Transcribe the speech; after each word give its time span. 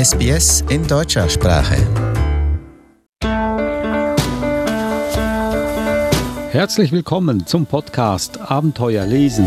SBS 0.00 0.64
in 0.70 0.86
deutscher 0.86 1.28
Sprache. 1.28 1.76
Herzlich 6.52 6.90
willkommen 6.90 7.46
zum 7.46 7.66
Podcast 7.66 8.40
Abenteuer 8.40 9.04
lesen. 9.04 9.46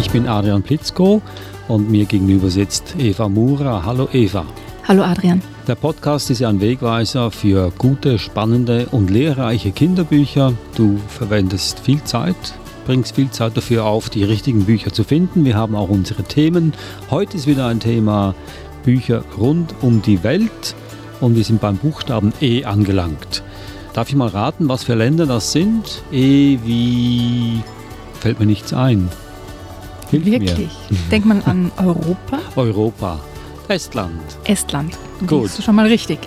Ich 0.00 0.10
bin 0.10 0.26
Adrian 0.26 0.62
Plitzko 0.62 1.20
und 1.68 1.90
mir 1.90 2.06
gegenüber 2.06 2.48
sitzt 2.48 2.94
Eva 2.98 3.28
Mura. 3.28 3.84
Hallo 3.84 4.08
Eva. 4.14 4.46
Hallo 4.88 5.02
Adrian. 5.02 5.42
Der 5.66 5.74
Podcast 5.74 6.30
ist 6.30 6.38
ja 6.38 6.48
ein 6.48 6.62
Wegweiser 6.62 7.30
für 7.30 7.70
gute, 7.76 8.18
spannende 8.18 8.86
und 8.92 9.10
lehrreiche 9.10 9.72
Kinderbücher. 9.72 10.54
Du 10.74 10.98
verwendest 11.08 11.80
viel 11.80 12.02
Zeit, 12.02 12.54
bringst 12.84 13.14
viel 13.14 13.30
Zeit 13.30 13.56
dafür 13.56 13.84
auf, 13.84 14.10
die 14.10 14.24
richtigen 14.24 14.64
Bücher 14.64 14.92
zu 14.92 15.04
finden. 15.04 15.44
Wir 15.44 15.56
haben 15.56 15.74
auch 15.74 15.88
unsere 15.88 16.22
Themen. 16.22 16.72
Heute 17.10 17.36
ist 17.36 17.46
wieder 17.46 17.66
ein 17.66 17.80
Thema 17.80 18.34
Bücher 18.84 19.24
rund 19.38 19.74
um 19.80 20.02
die 20.02 20.22
Welt 20.22 20.74
und 21.20 21.36
wir 21.36 21.44
sind 21.44 21.60
beim 21.60 21.76
Buchstaben 21.76 22.32
E 22.40 22.64
angelangt. 22.64 23.42
Darf 23.92 24.08
ich 24.08 24.14
mal 24.14 24.28
raten, 24.28 24.68
was 24.68 24.84
für 24.84 24.94
Länder 24.94 25.26
das 25.26 25.52
sind? 25.52 26.02
E 26.12 26.58
wie 26.64 27.62
fällt 28.20 28.38
mir 28.38 28.46
nichts 28.46 28.72
ein. 28.72 29.08
Hilf 30.10 30.24
Wirklich? 30.24 30.70
Mir. 30.88 30.98
Denkt 31.10 31.26
man 31.26 31.42
an 31.42 31.70
Europa? 31.76 32.38
Europa. 32.56 33.20
Estland. 33.68 34.20
Estland. 34.44 34.98
Gut. 35.26 35.44
Das 35.44 35.58
ist 35.58 35.64
schon 35.64 35.76
mal 35.76 35.86
richtig. 35.86 36.18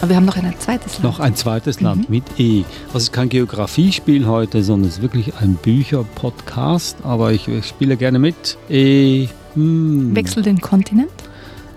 Aber 0.00 0.10
wir 0.10 0.16
haben 0.16 0.24
noch 0.24 0.36
ein 0.36 0.54
zweites 0.58 0.94
Land. 0.94 1.04
Noch 1.04 1.20
ein 1.20 1.34
zweites 1.34 1.80
mhm. 1.80 1.86
Land 1.86 2.10
mit 2.10 2.24
E. 2.38 2.64
Also 2.86 2.98
es 2.98 3.02
ist 3.04 3.12
kein 3.12 3.28
Geografiespiel 3.28 4.26
heute, 4.26 4.62
sondern 4.62 4.88
es 4.88 4.96
ist 4.96 5.02
wirklich 5.02 5.34
ein 5.40 5.54
Bücher-Podcast. 5.54 6.98
Aber 7.02 7.32
ich, 7.32 7.48
ich, 7.48 7.66
spiele 7.66 7.96
gerne 7.96 8.18
mit. 8.18 8.58
E. 8.68 9.28
Hm. 9.54 10.14
Wechsel 10.14 10.42
den 10.42 10.60
Kontinent. 10.60 11.10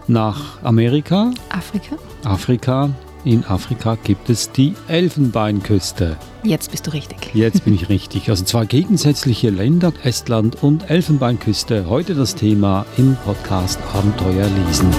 Nach 0.08 0.64
Amerika. 0.64 1.32
Afrika. 1.50 1.96
Afrika. 2.24 2.90
In 3.24 3.44
Afrika 3.46 3.98
gibt 4.04 4.30
es 4.30 4.52
die 4.52 4.74
Elfenbeinküste. 4.88 6.16
Jetzt 6.44 6.72
bist 6.72 6.88
du 6.88 6.92
richtig. 6.92 7.32
Jetzt 7.34 7.66
bin 7.66 7.74
ich 7.74 7.90
richtig. 7.90 8.30
Also 8.30 8.46
zwei 8.46 8.66
gegensätzliche 8.66 9.50
Länder, 9.50 9.92
Estland 10.04 10.64
und 10.64 10.90
Elfenbeinküste. 10.90 11.90
Heute 11.90 12.16
das 12.16 12.36
Thema 12.36 12.86
im 12.98 13.18
Podcast 13.26 13.80
Abenteuer 13.94 14.48
lesen. 14.66 14.90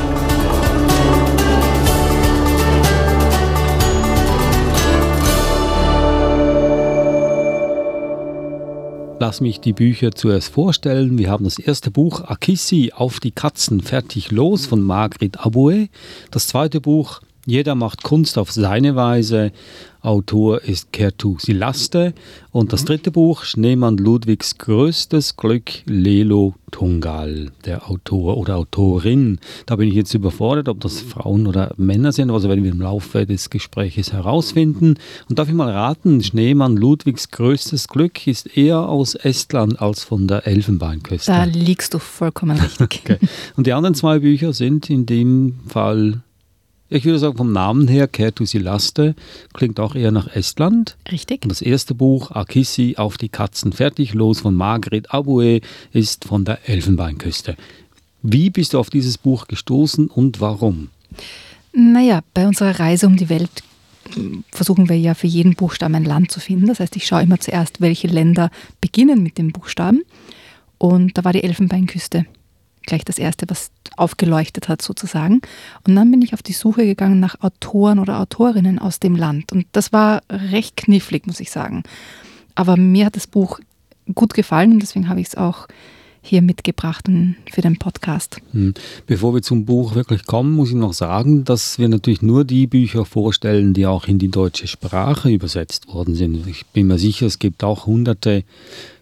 Lass 9.29 9.43
mich 9.43 9.61
die 9.61 9.75
Bücher 9.75 10.13
zuerst 10.13 10.49
vorstellen. 10.49 11.19
Wir 11.19 11.29
haben 11.29 11.45
das 11.45 11.59
erste 11.59 11.91
Buch 11.91 12.23
Akissi 12.23 12.93
auf 12.97 13.21
die 13.21 13.31
Katzen 13.31 13.83
fertig 13.83 14.31
los 14.31 14.65
von 14.65 14.81
Margrit 14.81 15.41
Aboué. 15.41 15.91
Das 16.31 16.47
zweite 16.47 16.81
Buch 16.81 17.21
jeder 17.49 17.75
macht 17.75 18.03
Kunst 18.03 18.37
auf 18.37 18.53
seine 18.53 18.95
Weise. 18.95 19.53
Autor 20.03 20.63
ist 20.63 20.93
Kertu 20.93 21.37
Silaste. 21.39 22.13
Und 22.53 22.75
das 22.75 22.85
dritte 22.85 23.11
Buch, 23.11 23.45
Schneemann 23.45 23.97
Ludwigs 23.97 24.59
größtes 24.59 25.39
Glück, 25.39 25.71
Lelo 25.87 26.55
Tungal, 26.71 27.51
der 27.65 27.89
Autor 27.89 28.37
oder 28.37 28.57
Autorin. 28.57 29.39
Da 29.65 29.77
bin 29.77 29.89
ich 29.89 29.95
jetzt 29.95 30.13
überfordert, 30.13 30.69
ob 30.69 30.81
das 30.81 31.01
Frauen 31.01 31.47
oder 31.47 31.73
Männer 31.79 32.13
sind, 32.13 32.31
also 32.31 32.51
werden 32.51 32.65
wir 32.65 32.71
im 32.71 32.83
Laufe 32.83 33.25
des 33.25 33.49
Gespräches 33.49 34.13
herausfinden. 34.13 34.97
Und 35.31 35.39
darf 35.39 35.49
ich 35.49 35.55
mal 35.55 35.71
raten, 35.71 36.23
Schneemann 36.23 36.77
Ludwigs 36.77 37.31
größtes 37.31 37.89
Glück 37.89 38.27
ist 38.27 38.59
eher 38.59 38.87
aus 38.87 39.15
Estland 39.15 39.81
als 39.81 40.05
von 40.05 40.29
der 40.29 40.47
Elfenbeinküste. 40.47 41.33
Da 41.33 41.45
liegst 41.45 41.95
du 41.95 41.99
vollkommen 41.99 42.59
richtig. 42.79 43.01
okay. 43.05 43.19
Und 43.57 43.67
die 43.67 43.73
anderen 43.73 43.95
zwei 43.95 44.19
Bücher 44.19 44.53
sind 44.53 44.91
in 44.91 45.07
dem 45.07 45.61
Fall 45.67 46.23
ich 46.91 47.05
würde 47.05 47.19
sagen, 47.19 47.37
vom 47.37 47.53
Namen 47.53 47.87
her, 47.87 48.09
Kertusilaste, 48.09 49.15
klingt 49.53 49.79
auch 49.79 49.95
eher 49.95 50.11
nach 50.11 50.35
Estland. 50.35 50.97
Richtig. 51.11 51.43
Und 51.43 51.51
das 51.51 51.61
erste 51.61 51.95
Buch, 51.95 52.31
Akissi 52.31 52.95
auf 52.97 53.19
die 53.19 53.29
Katzen 53.29 53.73
fertig 53.73 54.15
los 54.15 54.41
von 54.41 54.55
Margret 54.55 55.11
Aboué, 55.11 55.63
ist 55.93 56.25
von 56.25 56.45
der 56.45 56.69
Elfenbeinküste. 56.69 57.57
Wie 58.23 58.51
bist 58.51 58.73
du 58.73 58.79
auf 58.79 58.91
dieses 58.91 59.19
Buch 59.19 59.49
gestoßen 59.49 60.09
und 60.09 60.41
warum? 60.41 60.89
Naja, 61.73 62.21
bei 62.33 62.47
unserer 62.47 62.81
Reise 62.81 63.07
um 63.07 63.17
die 63.17 63.29
Welt 63.29 63.51
hm, 64.15 64.45
versuchen 64.51 64.89
wir 64.89 64.99
ja 64.99 65.15
für 65.15 65.27
jeden 65.27 65.55
Buchstaben 65.55 65.95
ein 65.95 66.05
Land 66.05 66.31
zu 66.31 66.41
finden. 66.41 66.67
Das 66.67 66.81
heißt, 66.81 66.97
ich 66.97 67.07
schaue 67.07 67.23
immer 67.23 67.39
zuerst, 67.39 67.81
welche 67.81 68.09
Länder 68.09 68.51
beginnen 68.81 69.23
mit 69.23 69.37
dem 69.37 69.53
Buchstaben. 69.53 70.03
Und 70.79 71.19
da 71.19 71.25
war 71.25 71.33
die 71.33 71.43
Elfenbeinküste 71.43 72.25
gleich 72.89 73.05
das 73.05 73.19
Erste, 73.19 73.47
was 73.49 73.71
aufgeleuchtet 73.97 74.69
hat 74.69 74.83
sozusagen. 74.83 75.41
Und 75.87 75.95
dann 75.95 76.11
bin 76.11 76.23
ich 76.23 76.35
auf 76.35 76.43
die 76.43 76.53
Suche 76.53 76.85
gegangen 76.85 77.21
nach 77.21 77.41
Autoren 77.41 77.99
oder 77.99 78.19
Autorinnen 78.19 78.79
aus 78.79 78.99
dem 78.99 79.15
Land. 79.15 79.53
Und 79.53 79.67
das 79.73 79.93
war 79.93 80.23
recht 80.31 80.77
knifflig, 80.77 81.27
muss 81.27 81.41
ich 81.41 81.51
sagen. 81.51 81.85
Aber 82.55 82.77
mir 82.77 83.07
hat 83.07 83.17
das 83.17 83.27
Buch 83.27 83.61
gut 84.15 84.35
gefallen 84.35 84.73
und 84.73 84.81
deswegen 84.81 85.09
habe 85.09 85.21
ich 85.21 85.29
es 85.29 85.35
auch 85.37 85.69
hier 86.21 86.43
mitgebracht 86.43 87.07
für 87.51 87.61
den 87.61 87.79
Podcast. 87.79 88.39
Hm. 88.53 88.75
Bevor 89.07 89.35
wir 89.35 89.43
zum 89.43 89.65
Buch 89.65 89.95
wirklich 89.95 90.27
kommen, 90.27 90.55
muss 90.55 90.71
ich 90.71 90.75
noch 90.75 90.93
sagen, 90.93 91.45
dass 91.45 91.79
wir 91.79 91.89
natürlich 91.89 92.23
nur 92.23 92.45
die 92.45 92.67
Bücher 92.67 93.05
vorstellen, 93.05 93.75
die 93.75 93.87
auch 93.87 94.07
in 94.07 94.19
die 94.19 94.29
deutsche 94.29 94.67
Sprache 94.67 95.31
übersetzt 95.31 95.89
worden 95.89 96.15
sind. 96.15 96.47
Ich 96.47 96.67
bin 96.67 96.89
mir 96.89 96.99
sicher, 96.99 97.27
es 97.27 97.39
gibt 97.39 97.65
auch 97.65 97.87
hunderte 97.87 98.45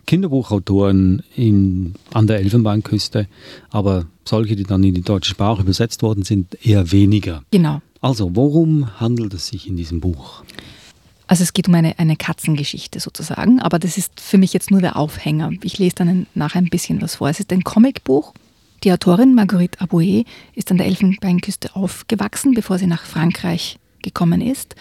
Kinderbuchautoren 0.07 1.23
in, 1.35 1.95
an 2.13 2.27
der 2.27 2.39
Elfenbeinküste, 2.39 3.27
aber 3.71 4.07
solche, 4.25 4.57
die 4.57 4.63
dann 4.63 4.83
in 4.85 4.95
die 4.95 5.03
deutsche 5.03 5.31
Sprache 5.31 5.63
übersetzt 5.63 6.03
worden 6.03 6.23
sind, 6.23 6.57
eher 6.65 6.93
weniger. 6.93 7.43
Genau. 7.51 7.83
Also, 8.01 8.35
worum 8.35 9.01
handelt 9.01 9.35
es 9.35 9.49
sich 9.49 9.69
in 9.69 9.77
diesem 9.77 10.01
Buch? 10.01 10.43
Also 11.29 11.43
es 11.43 11.53
geht 11.53 11.67
um 11.67 11.75
eine, 11.75 11.99
eine 11.99 12.17
Katzengeschichte 12.17 13.01
sozusagen, 13.01 13.61
aber 13.61 13.79
das 13.81 13.99
ist 13.99 14.21
für 14.21 14.39
mich 14.39 14.53
jetzt 14.53 14.71
nur 14.71 14.81
der 14.81 14.97
Aufhänger. 14.97 15.51
Ich 15.63 15.79
lese 15.79 15.97
dann 15.97 16.27
nachher 16.35 16.61
ein 16.61 16.71
bisschen 16.71 17.03
was 17.03 17.17
vor. 17.17 17.29
Es 17.29 17.41
ist 17.41 17.53
ein 17.53 17.65
Comicbuch. 17.65 18.33
Die 18.85 18.93
Autorin 18.93 19.35
Marguerite 19.35 19.81
Aboué 19.81 20.25
ist 20.55 20.71
an 20.71 20.77
der 20.77 20.87
Elfenbeinküste 20.87 21.75
aufgewachsen, 21.75 22.55
bevor 22.55 22.79
sie 22.79 22.87
nach 22.87 23.05
Frankreich 23.05 23.79
gekommen 24.03 24.41
ist. 24.41 24.77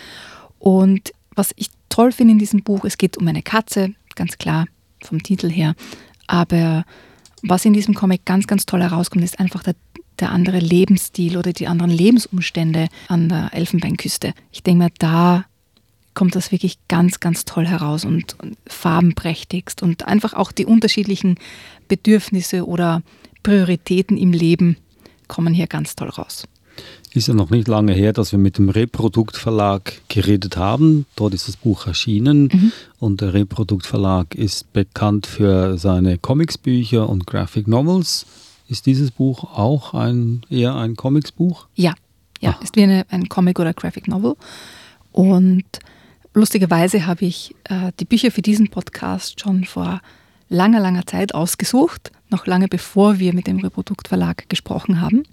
Und 0.59 1.13
was 1.33 1.51
ich 1.55 1.69
toll 1.89 2.11
finde 2.11 2.33
in 2.33 2.39
diesem 2.39 2.61
Buch, 2.61 2.85
es 2.85 2.99
geht 2.99 3.17
um 3.17 3.27
eine 3.27 3.41
Katze, 3.41 3.93
ganz 4.13 4.37
klar, 4.37 4.65
vom 5.05 5.23
Titel 5.23 5.49
her. 5.49 5.75
Aber 6.27 6.85
was 7.41 7.65
in 7.65 7.73
diesem 7.73 7.93
Comic 7.93 8.25
ganz, 8.25 8.47
ganz 8.47 8.65
toll 8.65 8.81
herauskommt, 8.81 9.23
ist 9.23 9.39
einfach 9.39 9.63
der, 9.63 9.75
der 10.19 10.31
andere 10.31 10.59
Lebensstil 10.59 11.37
oder 11.37 11.53
die 11.53 11.67
anderen 11.67 11.91
Lebensumstände 11.91 12.87
an 13.07 13.29
der 13.29 13.53
Elfenbeinküste. 13.53 14.33
Ich 14.51 14.63
denke 14.63 14.85
mir, 14.85 14.91
da 14.97 15.45
kommt 16.13 16.35
das 16.35 16.51
wirklich 16.51 16.79
ganz, 16.87 17.19
ganz 17.19 17.45
toll 17.45 17.67
heraus 17.67 18.05
und, 18.05 18.39
und 18.39 18.57
farbenprächtigst 18.67 19.83
und 19.83 20.07
einfach 20.07 20.33
auch 20.33 20.51
die 20.51 20.65
unterschiedlichen 20.65 21.37
Bedürfnisse 21.87 22.65
oder 22.65 23.03
Prioritäten 23.43 24.17
im 24.17 24.31
Leben 24.31 24.77
kommen 25.27 25.53
hier 25.53 25.67
ganz 25.67 25.95
toll 25.95 26.09
raus 26.09 26.47
ist 27.13 27.27
ja 27.27 27.33
noch 27.33 27.49
nicht 27.49 27.67
lange 27.67 27.93
her, 27.93 28.13
dass 28.13 28.31
wir 28.31 28.39
mit 28.39 28.57
dem 28.57 28.69
Reproduktverlag 28.69 30.01
geredet 30.09 30.57
haben. 30.57 31.05
Dort 31.15 31.33
ist 31.33 31.47
das 31.47 31.55
Buch 31.55 31.87
erschienen 31.87 32.49
mhm. 32.51 32.71
und 32.99 33.21
der 33.21 33.33
Reproduktverlag 33.33 34.35
ist 34.35 34.71
bekannt 34.73 35.25
für 35.25 35.77
seine 35.77 36.17
Comicsbücher 36.17 37.07
und 37.07 37.25
Graphic 37.25 37.67
Novels. 37.67 38.25
Ist 38.67 38.85
dieses 38.85 39.11
Buch 39.11 39.43
auch 39.43 39.93
ein, 39.93 40.41
eher 40.49 40.75
ein 40.75 40.95
Comicsbuch? 40.95 41.67
Ja, 41.75 41.93
ja, 42.41 42.55
Ach. 42.57 42.63
ist 42.63 42.75
wie 42.75 42.83
eine, 42.83 43.05
ein 43.09 43.29
Comic 43.29 43.59
oder 43.59 43.73
Graphic 43.73 44.07
Novel. 44.07 44.35
Und 45.11 45.65
lustigerweise 46.33 47.05
habe 47.05 47.25
ich 47.25 47.55
äh, 47.65 47.91
die 47.99 48.05
Bücher 48.05 48.31
für 48.31 48.41
diesen 48.41 48.69
Podcast 48.69 49.39
schon 49.39 49.63
vor 49.63 50.01
langer, 50.49 50.79
langer 50.79 51.05
Zeit 51.05 51.33
ausgesucht, 51.33 52.11
noch 52.29 52.45
lange 52.45 52.67
bevor 52.67 53.19
wir 53.19 53.33
mit 53.33 53.47
dem 53.47 53.59
Reproduktverlag 53.59 54.49
gesprochen 54.49 54.99
haben. 54.99 55.23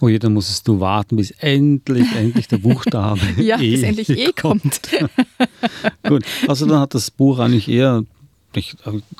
Oh 0.00 0.08
je, 0.08 0.18
dann 0.18 0.32
musstest 0.32 0.66
du 0.66 0.80
warten, 0.80 1.16
bis 1.16 1.30
endlich, 1.32 2.10
endlich 2.16 2.48
der 2.48 2.58
Buchstabe 2.58 3.20
ja, 3.38 3.60
e 3.60 3.70
bis 3.70 3.82
endlich 3.82 4.08
E 4.10 4.32
kommt. 4.32 4.80
Gut, 6.02 6.24
also 6.48 6.66
dann 6.66 6.80
hat 6.80 6.94
das 6.94 7.10
Buch 7.10 7.38
eigentlich 7.38 7.68
eher, 7.68 8.04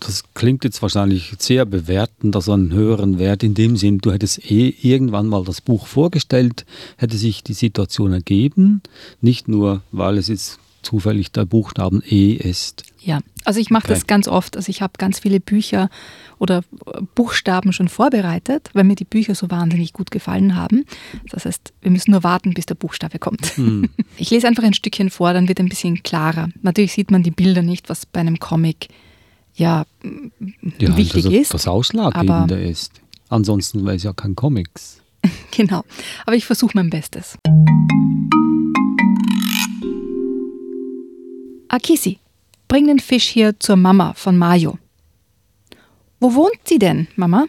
das 0.01 0.25
klingt 0.35 0.65
jetzt 0.65 0.83
wahrscheinlich 0.83 1.35
sehr 1.39 1.65
bewertend, 1.65 2.35
also 2.35 2.53
einen 2.53 2.73
höheren 2.73 3.19
Wert 3.19 3.43
in 3.43 3.55
dem 3.55 3.77
Sinn, 3.77 3.99
du 3.99 4.13
hättest 4.13 4.51
eh 4.51 4.75
irgendwann 4.83 5.29
mal 5.29 5.45
das 5.45 5.61
Buch 5.61 5.87
vorgestellt, 5.87 6.67
hätte 6.97 7.17
sich 7.17 7.43
die 7.43 7.55
Situation 7.55 8.13
ergeben, 8.13 8.83
nicht 9.21 9.49
nur, 9.49 9.83
weil 9.93 10.19
es 10.19 10.29
jetzt 10.29 10.59
zufällig 10.83 11.31
der 11.31 11.45
Buchstaben 11.45 12.03
E 12.05 12.33
ist. 12.33 12.83
Ja, 13.01 13.21
also 13.45 13.61
ich 13.61 13.71
mache 13.71 13.85
okay. 13.85 13.95
das 13.95 14.07
ganz 14.07 14.29
oft. 14.29 14.57
Also 14.57 14.71
ich 14.71 14.83
habe 14.83 14.95
ganz 14.99 15.21
viele 15.21 15.41
Bücher 15.41 15.91
oder 16.39 16.63
Buchstaben 17.15 17.73
schon 17.73 17.89
vorbereitet, 17.89 18.71
weil 18.73 18.85
mir 18.85 18.95
die 18.95 19.05
Bücher 19.05 19.35
so 19.35 19.51
wahnsinnig 19.51 19.93
gut 19.93 20.11
gefallen 20.11 20.57
haben. 20.57 20.85
Das 21.31 21.45
heißt, 21.45 21.73
wir 21.81 21.91
müssen 21.91 22.13
nur 22.13 22.25
warten, 22.25 22.55
bis 22.55 22.67
der 22.67 22.75
Buchstabe 22.75 23.19
kommt. 23.19 23.57
Mhm. 23.59 23.89
Ich 24.19 24.31
lese 24.31 24.47
einfach 24.47 24.63
ein 24.63 24.75
Stückchen 24.75 25.11
vor, 25.11 25.33
dann 25.33 25.49
wird 25.49 25.59
ein 25.59 25.69
bisschen 25.69 26.03
klarer. 26.03 26.49
Natürlich 26.61 26.93
sieht 26.93 27.11
man 27.11 27.23
die 27.23 27.31
Bilder 27.31 27.63
nicht, 27.63 27.89
was 27.89 28.05
bei 28.07 28.21
einem 28.21 28.39
Comic 28.39 28.89
ja, 29.55 29.85
ja 30.79 30.97
wichtig 30.97 31.25
das, 31.25 31.33
ist. 31.33 31.55
Das 31.55 31.67
Ausschlaggebende 31.67 32.63
ist. 32.63 32.93
Ansonsten 33.29 33.85
wäre 33.85 33.97
es 33.97 34.03
ja 34.03 34.13
kein 34.13 34.37
Comics. 34.37 35.01
genau. 35.51 35.85
Aber 36.27 36.37
ich 36.37 36.45
versuche 36.45 36.73
mein 36.75 36.91
Bestes. 36.91 37.39
Akisi, 41.69 42.19
bring 42.73 42.87
den 42.87 43.01
Fisch 43.01 43.29
hier 43.29 43.61
zur 43.61 43.77
Mama 43.77 44.15
von 44.15 44.39
Mayo. 44.39 44.79
Wo 46.21 46.33
wohnt 46.33 46.57
sie 46.65 46.79
denn, 46.79 47.07
Mama? 47.17 47.45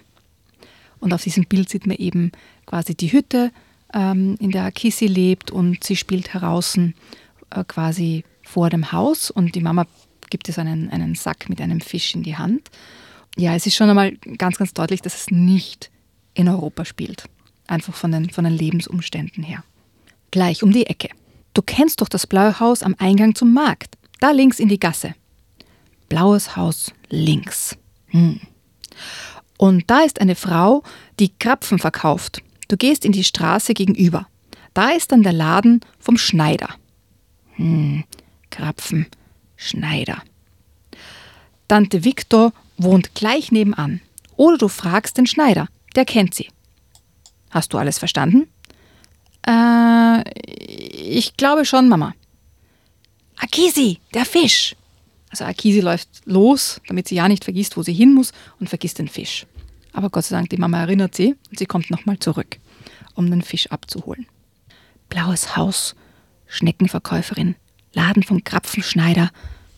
Und 0.99 1.13
auf 1.13 1.23
diesem 1.23 1.45
Bild 1.45 1.69
sieht 1.69 1.87
man 1.87 1.95
eben 1.95 2.33
quasi 2.65 2.93
die 2.93 3.13
Hütte, 3.13 3.53
ähm, 3.93 4.35
in 4.41 4.51
der 4.51 4.65
Akisi 4.65 5.07
lebt 5.07 5.49
und 5.49 5.81
sie 5.81 5.95
spielt 5.95 6.33
heraus 6.33 6.77
äh, 6.77 7.63
quasi 7.65 8.25
vor 8.41 8.69
dem 8.69 8.91
Haus 8.91 9.31
und 9.31 9.55
die 9.55 9.61
Mama 9.61 9.85
gibt 10.29 10.49
es 10.49 10.59
einen, 10.59 10.89
einen 10.89 11.15
Sack 11.15 11.47
mit 11.47 11.61
einem 11.61 11.79
Fisch 11.79 12.13
in 12.15 12.23
die 12.23 12.35
Hand. 12.35 12.69
Ja, 13.37 13.55
es 13.55 13.65
ist 13.65 13.75
schon 13.75 13.89
einmal 13.89 14.17
ganz, 14.37 14.57
ganz 14.57 14.73
deutlich, 14.73 15.01
dass 15.01 15.15
es 15.15 15.31
nicht 15.31 15.89
in 16.33 16.49
Europa 16.49 16.83
spielt. 16.83 17.29
Einfach 17.67 17.93
von 17.93 18.11
den, 18.11 18.29
von 18.29 18.43
den 18.43 18.57
Lebensumständen 18.57 19.41
her. 19.41 19.63
Gleich 20.31 20.63
um 20.63 20.73
die 20.73 20.85
Ecke. 20.85 21.07
Du 21.53 21.61
kennst 21.61 22.01
doch 22.01 22.09
das 22.09 22.27
blaue 22.27 22.59
Haus 22.59 22.83
am 22.83 22.93
Eingang 22.99 23.35
zum 23.35 23.53
Markt. 23.53 23.97
Da 24.23 24.31
links 24.31 24.57
in 24.61 24.69
die 24.69 24.79
Gasse. 24.79 25.15
Blaues 26.07 26.55
Haus 26.55 26.93
links. 27.09 27.75
Hm. 28.07 28.39
Und 29.57 29.91
da 29.91 29.99
ist 29.99 30.21
eine 30.21 30.35
Frau, 30.35 30.81
die 31.19 31.37
Krapfen 31.37 31.77
verkauft. 31.77 32.41
Du 32.69 32.77
gehst 32.77 33.03
in 33.03 33.11
die 33.11 33.25
Straße 33.25 33.73
gegenüber. 33.73 34.25
Da 34.73 34.91
ist 34.91 35.11
dann 35.11 35.23
der 35.23 35.33
Laden 35.33 35.81
vom 35.99 36.17
Schneider. 36.17 36.69
Hm, 37.55 38.05
Krapfen, 38.49 39.07
Schneider. 39.57 40.23
Tante 41.67 42.05
Victor 42.05 42.53
wohnt 42.77 43.15
gleich 43.15 43.51
nebenan. 43.51 43.99
Oder 44.37 44.57
du 44.57 44.69
fragst 44.69 45.17
den 45.17 45.27
Schneider, 45.27 45.67
der 45.97 46.05
kennt 46.05 46.33
sie. 46.33 46.47
Hast 47.49 47.73
du 47.73 47.77
alles 47.77 47.99
verstanden? 47.99 48.47
Äh, 49.45 50.23
ich 50.39 51.35
glaube 51.35 51.65
schon, 51.65 51.89
Mama. 51.89 52.13
Akisi, 53.43 53.99
der 54.13 54.25
Fisch. 54.25 54.75
Also 55.29 55.43
Akisi 55.43 55.81
läuft 55.81 56.07
los, 56.25 56.79
damit 56.87 57.09
sie 57.09 57.15
ja 57.15 57.27
nicht 57.27 57.43
vergisst, 57.43 57.75
wo 57.75 57.83
sie 57.83 57.93
hin 57.93 58.13
muss 58.13 58.31
und 58.59 58.69
vergisst 58.69 58.99
den 58.99 59.09
Fisch. 59.09 59.45
Aber 59.91 60.09
Gott 60.09 60.25
sei 60.25 60.37
Dank, 60.37 60.49
die 60.49 60.57
Mama 60.57 60.79
erinnert 60.79 61.13
sie 61.13 61.35
und 61.49 61.59
sie 61.59 61.65
kommt 61.65 61.91
nochmal 61.91 62.19
zurück, 62.19 62.57
um 63.15 63.29
den 63.29 63.41
Fisch 63.41 63.67
abzuholen. 63.67 64.27
Blaues 65.09 65.57
Haus, 65.57 65.93
Schneckenverkäuferin, 66.47 67.55
Laden 67.93 68.23
vom 68.23 68.43
Krapfenschneider. 68.43 69.29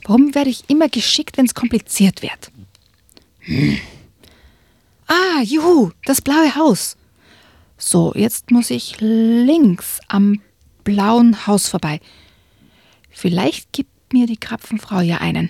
Warum 0.04 0.36
werde 0.36 0.52
ich 0.52 0.70
immer 0.70 0.88
geschickt, 0.88 1.38
wenn 1.38 1.46
es 1.46 1.56
kompliziert 1.56 2.22
wird? 2.22 2.52
Hm. 3.40 3.80
Ah, 5.08 5.42
juhu, 5.44 5.92
das 6.06 6.22
blaue 6.22 6.56
Haus. 6.56 6.98
So, 7.78 8.14
jetzt 8.16 8.52
muss 8.52 8.70
ich 8.70 8.98
links 9.00 10.00
am 10.08 10.42
blauen 10.84 11.48
Haus 11.48 11.68
vorbei. 11.68 12.00
Vielleicht 13.16 13.72
gibt 13.72 14.12
mir 14.12 14.28
die 14.28 14.36
Krapfenfrau 14.36 15.00
ja 15.00 15.20
einen. 15.20 15.50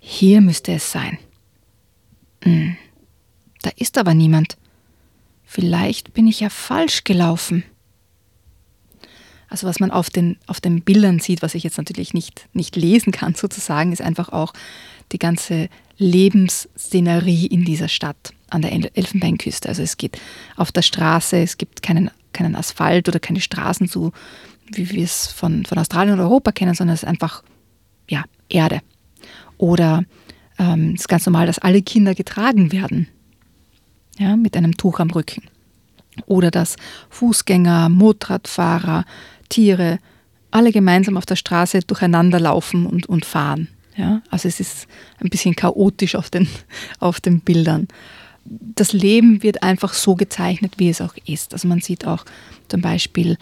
Hier 0.00 0.42
müsste 0.42 0.72
es 0.72 0.92
sein. 0.92 1.16
Hm. 2.44 2.76
Da 3.62 3.70
ist 3.76 3.96
aber 3.96 4.12
niemand. 4.12 4.58
Vielleicht 5.42 6.12
bin 6.12 6.26
ich 6.26 6.40
ja 6.40 6.50
falsch 6.50 7.04
gelaufen. 7.04 7.64
Also 9.48 9.66
was 9.66 9.80
man 9.80 9.90
auf 9.90 10.10
den, 10.10 10.36
auf 10.46 10.60
den 10.60 10.82
Bildern 10.82 11.20
sieht, 11.20 11.40
was 11.40 11.54
ich 11.54 11.64
jetzt 11.64 11.78
natürlich 11.78 12.12
nicht, 12.12 12.46
nicht 12.52 12.76
lesen 12.76 13.12
kann 13.12 13.34
sozusagen, 13.36 13.92
ist 13.92 14.02
einfach 14.02 14.28
auch 14.28 14.52
die 15.10 15.18
ganze 15.18 15.70
Lebensszenerie 15.96 17.46
in 17.46 17.64
dieser 17.64 17.88
Stadt 17.88 18.34
an 18.50 18.60
der 18.60 18.72
Elfenbeinküste. 18.72 19.70
Also 19.70 19.82
es 19.82 19.96
geht 19.96 20.20
auf 20.56 20.70
der 20.70 20.82
Straße, 20.82 21.38
es 21.38 21.56
gibt 21.56 21.82
keinen, 21.82 22.10
keinen 22.34 22.56
Asphalt 22.56 23.08
oder 23.08 23.20
keine 23.20 23.40
Straßen 23.40 23.88
so, 23.88 24.12
wie 24.72 24.90
wir 24.90 25.04
es 25.04 25.26
von, 25.26 25.64
von 25.64 25.78
Australien 25.78 26.14
oder 26.14 26.24
Europa 26.24 26.52
kennen, 26.52 26.74
sondern 26.74 26.94
es 26.94 27.02
ist 27.02 27.08
einfach 27.08 27.42
ja, 28.08 28.24
Erde. 28.48 28.80
Oder 29.58 30.04
ähm, 30.58 30.92
es 30.94 31.02
ist 31.02 31.08
ganz 31.08 31.26
normal, 31.26 31.46
dass 31.46 31.58
alle 31.58 31.82
Kinder 31.82 32.14
getragen 32.14 32.72
werden 32.72 33.08
ja, 34.18 34.36
mit 34.36 34.56
einem 34.56 34.76
Tuch 34.76 35.00
am 35.00 35.10
Rücken. 35.10 35.42
Oder 36.26 36.50
dass 36.50 36.76
Fußgänger, 37.08 37.88
Motorradfahrer, 37.88 39.04
Tiere 39.48 39.98
alle 40.50 40.72
gemeinsam 40.72 41.16
auf 41.16 41.26
der 41.26 41.36
Straße 41.36 41.80
durcheinander 41.80 42.40
laufen 42.40 42.86
und, 42.86 43.06
und 43.06 43.24
fahren. 43.24 43.68
Ja? 43.96 44.22
Also 44.30 44.48
es 44.48 44.60
ist 44.60 44.86
ein 45.18 45.30
bisschen 45.30 45.54
chaotisch 45.54 46.14
auf 46.14 46.30
den, 46.30 46.48
auf 46.98 47.20
den 47.20 47.40
Bildern. 47.40 47.88
Das 48.44 48.92
Leben 48.92 49.42
wird 49.42 49.62
einfach 49.62 49.94
so 49.94 50.16
gezeichnet, 50.16 50.74
wie 50.78 50.88
es 50.88 51.00
auch 51.00 51.14
ist. 51.26 51.52
Also 51.52 51.68
man 51.68 51.80
sieht 51.80 52.06
auch 52.06 52.24
zum 52.68 52.80
Beispiel 52.80 53.36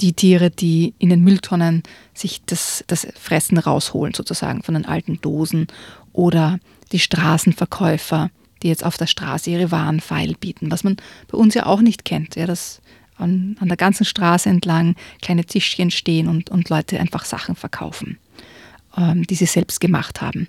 die 0.00 0.14
Tiere, 0.14 0.50
die 0.50 0.94
in 0.98 1.10
den 1.10 1.22
Mülltonnen 1.22 1.82
sich 2.14 2.42
das, 2.46 2.84
das 2.86 3.06
Fressen 3.18 3.58
rausholen, 3.58 4.14
sozusagen 4.14 4.62
von 4.62 4.74
den 4.74 4.86
alten 4.86 5.20
Dosen. 5.20 5.68
Oder 6.12 6.58
die 6.90 6.98
Straßenverkäufer, 6.98 8.30
die 8.62 8.68
jetzt 8.68 8.84
auf 8.84 8.96
der 8.96 9.06
Straße 9.06 9.50
ihre 9.50 9.70
Waren 9.70 10.00
feil 10.00 10.34
bieten, 10.38 10.70
was 10.70 10.84
man 10.84 10.96
bei 11.28 11.38
uns 11.38 11.54
ja 11.54 11.66
auch 11.66 11.80
nicht 11.80 12.04
kennt, 12.04 12.36
ja, 12.36 12.46
dass 12.46 12.80
an, 13.16 13.56
an 13.60 13.68
der 13.68 13.76
ganzen 13.76 14.04
Straße 14.04 14.48
entlang 14.48 14.96
kleine 15.20 15.44
Tischchen 15.44 15.90
stehen 15.90 16.28
und, 16.28 16.50
und 16.50 16.68
Leute 16.68 16.98
einfach 16.98 17.24
Sachen 17.24 17.54
verkaufen, 17.54 18.18
ähm, 18.96 19.24
die 19.24 19.34
sie 19.34 19.46
selbst 19.46 19.80
gemacht 19.80 20.20
haben. 20.20 20.48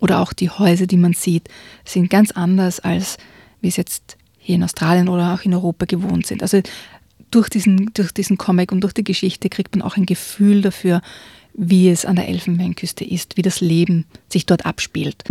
Oder 0.00 0.20
auch 0.20 0.32
die 0.32 0.50
Häuser, 0.50 0.86
die 0.86 0.96
man 0.96 1.12
sieht, 1.12 1.48
sind 1.84 2.10
ganz 2.10 2.32
anders, 2.32 2.80
als 2.80 3.18
wie 3.60 3.68
es 3.68 3.76
jetzt 3.76 4.16
hier 4.38 4.56
in 4.56 4.64
Australien 4.64 5.08
oder 5.08 5.34
auch 5.34 5.42
in 5.42 5.54
Europa 5.54 5.86
gewohnt 5.86 6.26
sind. 6.26 6.42
Also 6.42 6.60
durch 7.36 7.50
diesen, 7.50 7.90
durch 7.92 8.12
diesen 8.12 8.38
Comic 8.38 8.72
und 8.72 8.80
durch 8.80 8.94
die 8.94 9.04
Geschichte 9.04 9.50
kriegt 9.50 9.76
man 9.76 9.82
auch 9.82 9.98
ein 9.98 10.06
Gefühl 10.06 10.62
dafür, 10.62 11.02
wie 11.52 11.90
es 11.90 12.06
an 12.06 12.16
der 12.16 12.28
Elfenbeinküste 12.28 13.04
ist, 13.04 13.36
wie 13.36 13.42
das 13.42 13.60
Leben 13.60 14.06
sich 14.30 14.46
dort 14.46 14.64
abspielt. 14.64 15.24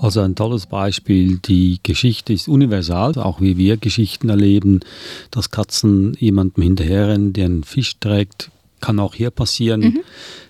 Also 0.00 0.20
ein 0.20 0.36
tolles 0.36 0.66
Beispiel. 0.66 1.38
Die 1.38 1.80
Geschichte 1.82 2.32
ist 2.32 2.48
universal, 2.48 3.16
auch 3.16 3.40
wie 3.40 3.56
wir 3.56 3.76
Geschichten 3.76 4.28
erleben, 4.28 4.80
dass 5.32 5.50
Katzen 5.50 6.14
jemandem 6.20 6.62
hinterherrennen, 6.62 7.32
der 7.32 7.46
einen 7.46 7.64
Fisch 7.64 7.98
trägt, 7.98 8.52
kann 8.80 9.00
auch 9.00 9.14
hier 9.14 9.30
passieren. 9.30 9.80
Mhm. 9.80 10.00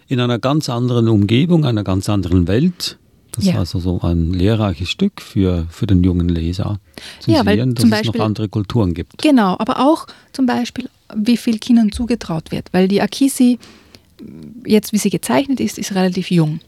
In 0.07 0.21
einer 0.21 0.39
ganz 0.39 0.69
anderen 0.69 1.09
Umgebung, 1.09 1.65
einer 1.65 1.83
ganz 1.83 2.11
anderen 2.11 2.47
Welt. 2.47 2.99
Das 3.41 3.47
ja. 3.47 3.63
ist 3.63 3.75
also 3.75 3.81
so 3.81 4.07
ein 4.07 4.33
lehrreiches 4.35 4.91
Stück 4.91 5.23
für, 5.23 5.67
für 5.71 5.87
den 5.87 6.05
jungen 6.05 6.29
Leser. 6.29 6.79
Zu 7.21 7.31
ja, 7.31 7.43
sehen, 7.43 7.75
dass 7.75 7.89
Beispiel, 7.89 8.11
es 8.11 8.17
noch 8.19 8.25
andere 8.27 8.49
Kulturen 8.51 8.93
gibt. 8.93 9.17
Genau, 9.23 9.57
aber 9.59 9.81
auch 9.81 10.07
zum 10.33 10.45
Beispiel, 10.45 10.91
wie 11.15 11.39
viel 11.39 11.59
Kindern 11.59 11.91
zugetraut 11.91 12.51
wird. 12.51 12.71
Weil 12.73 12.87
die 12.87 13.01
Akisi, 13.01 13.59
jetzt 14.67 14.93
wie 14.93 14.99
sie 14.99 15.09
gezeichnet 15.09 15.59
ist, 15.59 15.79
ist 15.79 15.95
relativ 15.95 16.31
jung. 16.31 16.61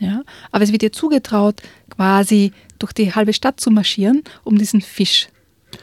Ja? 0.00 0.22
Aber 0.50 0.64
es 0.64 0.72
wird 0.72 0.82
ihr 0.82 0.92
zugetraut, 0.92 1.56
quasi 1.90 2.52
durch 2.78 2.94
die 2.94 3.14
halbe 3.14 3.34
Stadt 3.34 3.60
zu 3.60 3.70
marschieren, 3.70 4.22
um 4.44 4.56
diesen 4.56 4.80
Fisch 4.80 5.28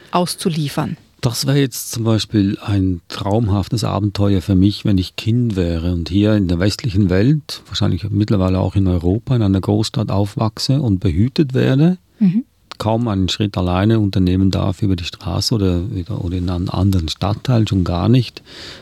auszuliefern. 0.10 0.98
Das 1.22 1.46
wäre 1.46 1.60
jetzt 1.60 1.92
zum 1.92 2.04
Beispiel 2.04 2.58
ein 2.64 3.02
traumhaftes 3.08 3.84
Abenteuer 3.84 4.42
für 4.42 4.56
mich, 4.56 4.86
wenn 4.86 4.98
ich 4.98 5.16
Kind 5.16 5.56
wäre 5.56 5.94
und 5.94 6.10
hier 6.10 6.36
in 6.36 6.48
der 6.48 6.60
westlichen 6.60 7.12
Welt, 7.12 7.62
wahrscheinlich 7.68 8.10
mittlerweile 8.10 8.60
auch 8.60 8.76
in 8.76 8.88
Europa, 8.88 9.36
in 9.36 9.44
einer 9.44 9.62
Großstadt 9.62 10.10
aufwachse 10.10 10.82
und 10.82 11.00
behütet 11.00 11.54
werde. 11.54 11.98
Mhm 12.20 12.46
kaum 12.82 13.08
einen 13.08 13.30
Schritt 13.30 13.60
alleine 13.60 14.00
unternehmen 14.00 14.50
darf 14.50 14.82
über 14.82 14.96
die 14.96 15.04
Straße 15.04 15.54
oder, 15.54 15.84
oder 16.20 16.38
in 16.38 16.50
einem 16.50 16.68
anderen 16.68 17.10
Stadtteil, 17.10 17.68
schon 17.68 17.84
gar 17.84 18.10
nicht. 18.10 18.42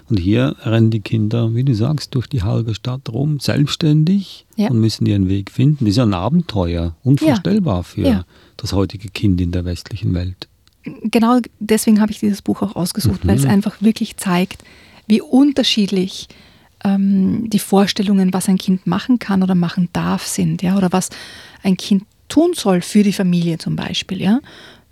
Und 0.10 0.18
hier 0.22 0.56
rennen 0.64 0.90
die 0.90 1.02
Kinder, 1.02 1.54
wie 1.54 1.66
du 1.66 1.76
sagst, 1.76 2.16
durch 2.16 2.28
die 2.28 2.42
halbe 2.42 2.76
Stadt 2.76 3.10
rum, 3.10 3.42
selbstständig 3.42 4.46
ja. 4.56 4.70
und 4.70 4.80
müssen 4.80 5.06
ihren 5.06 5.28
Weg 5.28 5.52
finden. 5.52 5.84
Das 5.84 5.90
ist 5.90 5.98
ja 5.98 6.04
ein 6.04 6.14
Abenteuer, 6.14 6.96
unvorstellbar 7.04 7.80
ja. 7.80 7.84
für 7.84 8.02
ja. 8.02 8.26
das 8.56 8.72
heutige 8.72 9.10
Kind 9.10 9.42
in 9.42 9.52
der 9.52 9.66
westlichen 9.66 10.14
Welt. 10.14 10.49
Genau 10.84 11.40
deswegen 11.60 12.00
habe 12.00 12.12
ich 12.12 12.20
dieses 12.20 12.42
Buch 12.42 12.62
auch 12.62 12.76
ausgesucht, 12.76 13.24
mhm. 13.24 13.30
weil 13.30 13.38
es 13.38 13.46
einfach 13.46 13.82
wirklich 13.82 14.18
zeigt, 14.18 14.64
wie 15.08 15.22
unterschiedlich 15.22 16.28
ähm, 16.84 17.50
die 17.50 17.60
Vorstellungen, 17.60 18.34
was 18.34 18.48
ein 18.48 18.58
Kind 18.58 18.88
machen 18.88 19.20
kann 19.20 19.44
oder 19.44 19.56
machen 19.56 19.90
darf, 19.94 20.26
sind, 20.26 20.62
ja, 20.62 20.78
oder 20.78 20.92
was 20.92 21.10
ein 21.64 21.78
Kind 21.78 22.04
tun 22.30 22.52
soll 22.54 22.82
für 22.82 23.04
die 23.04 23.14
Familie 23.14 23.58
zum 23.58 23.76
Beispiel, 23.76 24.22
ja, 24.22 24.40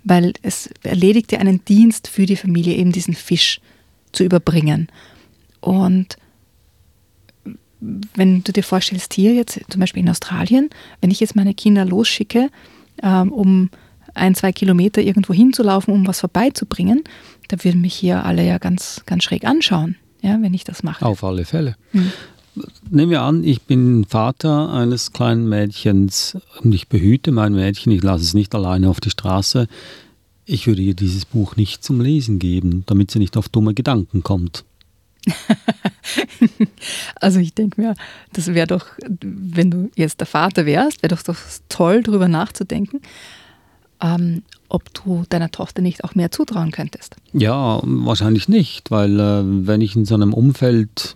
weil 0.04 0.34
es 0.42 0.70
erledigt 0.84 1.32
ja 1.32 1.40
einen 1.40 1.64
Dienst 1.66 2.08
für 2.08 2.26
die 2.26 2.36
Familie, 2.36 2.76
eben 2.76 2.92
diesen 2.92 3.14
Fisch 3.14 3.62
zu 4.12 4.24
überbringen. 4.24 4.88
Und 5.62 6.18
wenn 7.80 8.44
du 8.44 8.52
dir 8.52 8.64
vorstellst, 8.64 9.14
hier 9.14 9.34
jetzt 9.34 9.60
zum 9.70 9.80
Beispiel 9.80 10.04
in 10.04 10.10
Australien, 10.10 10.70
wenn 11.02 11.12
ich 11.12 11.20
jetzt 11.20 11.36
meine 11.36 11.54
Kinder 11.54 11.86
losschicke, 11.86 12.50
ähm, 13.04 13.32
um 13.32 13.70
ein, 14.18 14.36
zwei 14.36 14.52
Kilometer 14.52 15.02
irgendwo 15.02 15.34
hinzulaufen, 15.34 15.94
um 15.94 16.08
was 16.08 16.20
vorbeizubringen, 16.20 17.04
da 17.48 17.64
würden 17.64 17.82
mich 17.82 17.94
hier 17.94 18.26
alle 18.26 18.46
ja 18.46 18.58
ganz, 18.58 19.02
ganz 19.06 19.24
schräg 19.24 19.46
anschauen, 19.46 19.96
ja, 20.22 20.38
wenn 20.42 20.54
ich 20.54 20.64
das 20.64 20.84
mache. 20.84 21.06
Auf 21.06 21.24
alle 21.24 21.46
Fälle. 21.46 21.76
Hm. 21.92 22.12
nehmen 22.90 23.12
wir 23.12 23.22
an, 23.22 23.44
ich 23.44 23.62
bin 23.62 24.06
Vater 24.06 24.72
eines 24.72 25.14
kleinen 25.14 25.48
Mädchens 25.48 26.38
und 26.62 26.74
ich 26.74 26.88
behüte 26.88 27.32
mein 27.32 27.54
Mädchen, 27.54 27.92
ich 27.92 28.04
lasse 28.04 28.24
es 28.24 28.34
nicht 28.34 28.54
alleine 28.56 28.90
auf 28.90 29.00
die 29.00 29.12
Straße. 29.12 29.68
Ich 30.46 30.66
würde 30.66 30.82
ihr 30.82 30.94
dieses 30.94 31.26
Buch 31.26 31.56
nicht 31.56 31.84
zum 31.84 32.00
Lesen 32.00 32.40
geben, 32.40 32.84
damit 32.86 33.12
sie 33.12 33.20
nicht 33.20 33.36
auf 33.38 33.50
dumme 33.50 33.74
Gedanken 33.74 34.24
kommt. 34.24 34.64
also 37.16 37.40
ich 37.40 37.54
denke 37.54 37.82
mir, 37.82 37.96
das 38.34 38.48
wäre 38.48 38.68
doch, 38.68 38.86
wenn 39.22 39.72
du 39.72 39.92
jetzt 39.96 40.20
der 40.20 40.28
Vater 40.28 40.66
wärst, 40.66 41.04
wäre 41.04 41.14
doch, 41.14 41.24
doch 41.24 41.38
toll, 41.70 42.04
darüber 42.04 42.28
nachzudenken, 42.28 43.02
ähm, 44.02 44.44
ob 44.70 44.94
du 44.94 45.24
deiner 45.30 45.52
Tochter 45.52 45.82
nicht 45.82 46.04
auch 46.04 46.16
mehr 46.16 46.32
zutrauen 46.32 46.72
könntest. 46.72 47.16
Ja, 47.34 47.80
wahrscheinlich 47.84 48.48
nicht, 48.48 48.92
weil 48.92 49.20
äh, 49.20 49.44
wenn 49.46 49.82
ich 49.82 49.96
in 49.96 50.06
so 50.06 50.16
einem 50.16 50.34
Umfeld 50.34 51.16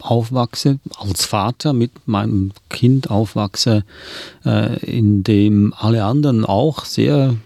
aufwachse, 0.00 0.78
als 0.98 1.24
Vater 1.24 1.72
mit 1.72 2.06
meinem 2.06 2.52
Kind 2.68 3.10
aufwachse, 3.10 3.84
äh, 4.44 4.78
in 4.84 5.24
dem 5.24 5.72
alle 5.76 6.04
anderen 6.04 6.44
auch 6.44 6.84
sehr 6.84 7.36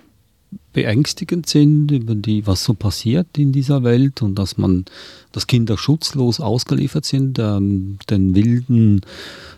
beängstigend 0.73 1.49
sind 1.49 1.91
über 1.91 2.15
die, 2.15 2.47
was 2.47 2.65
so 2.65 2.75
passiert 2.75 3.27
in 3.37 3.53
dieser 3.53 3.83
Welt 3.83 4.23
und 4.23 4.37
dass 4.37 4.59
man, 4.59 4.85
dass 5.33 5.47
Kinder 5.47 5.77
schutzlos 5.77 6.41
ausgeliefert 6.41 7.05
sind 7.05 7.39
ähm, 7.39 7.99
den 8.11 8.35
wilden 8.35 9.01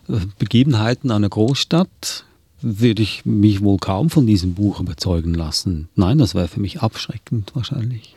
äh, 0.08 0.18
Begebenheiten 0.38 1.10
einer 1.10 1.28
Großstadt, 1.28 2.24
würde 2.62 3.02
ich 3.02 3.24
mich 3.24 3.62
wohl 3.62 3.78
kaum 3.78 4.10
von 4.10 4.26
diesem 4.26 4.54
Buch 4.54 4.80
überzeugen 4.80 5.34
lassen. 5.34 5.88
Nein, 5.94 6.18
das 6.18 6.34
wäre 6.34 6.48
für 6.48 6.60
mich 6.60 6.80
abschreckend 6.80 7.52
wahrscheinlich. 7.54 8.14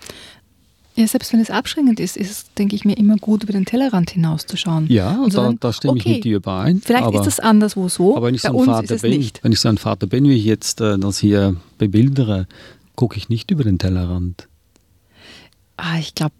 Ja, 0.95 1.07
selbst 1.07 1.33
wenn 1.33 1.39
es 1.39 1.49
abschreckend 1.49 1.99
ist, 1.99 2.17
ist 2.17 2.29
es, 2.29 2.53
denke 2.53 2.75
ich 2.75 2.85
mir, 2.85 2.95
immer 2.97 3.17
gut, 3.17 3.43
über 3.43 3.53
den 3.53 3.65
Tellerrand 3.65 4.11
hinauszuschauen. 4.11 4.85
Ja, 4.89 5.23
und 5.23 5.33
da, 5.33 5.51
da 5.59 5.73
stimme 5.73 5.93
okay, 5.93 6.09
ich 6.09 6.15
mit 6.17 6.23
dir 6.25 6.37
überein. 6.37 6.81
Vielleicht 6.85 7.05
aber, 7.05 7.19
ist 7.19 7.25
das 7.25 7.39
anderswo 7.39 7.89
so. 7.89 8.15
Aber 8.15 8.27
wenn 8.27 8.35
ich 8.35 8.41
so 8.41 8.59
ein 8.59 8.65
Vater 8.65 8.97
bin, 8.97 9.17
nicht. 9.17 9.43
wenn 9.43 9.51
ich 9.51 9.59
so 9.59 9.69
ein 9.69 9.79
Vater 9.79 10.05
bin, 10.05 10.25
wie 10.25 10.35
ich 10.35 10.45
jetzt 10.45 10.81
äh, 10.81 10.99
das 10.99 11.17
hier 11.17 11.55
bebildere, 11.79 12.47
gucke 12.95 13.17
ich 13.17 13.27
nicht 13.27 13.49
über 13.49 13.63
den 13.63 13.79
Tellerrand. 13.79 14.47
Ah, 15.77 15.97
ich 15.97 16.13
glaube, 16.13 16.35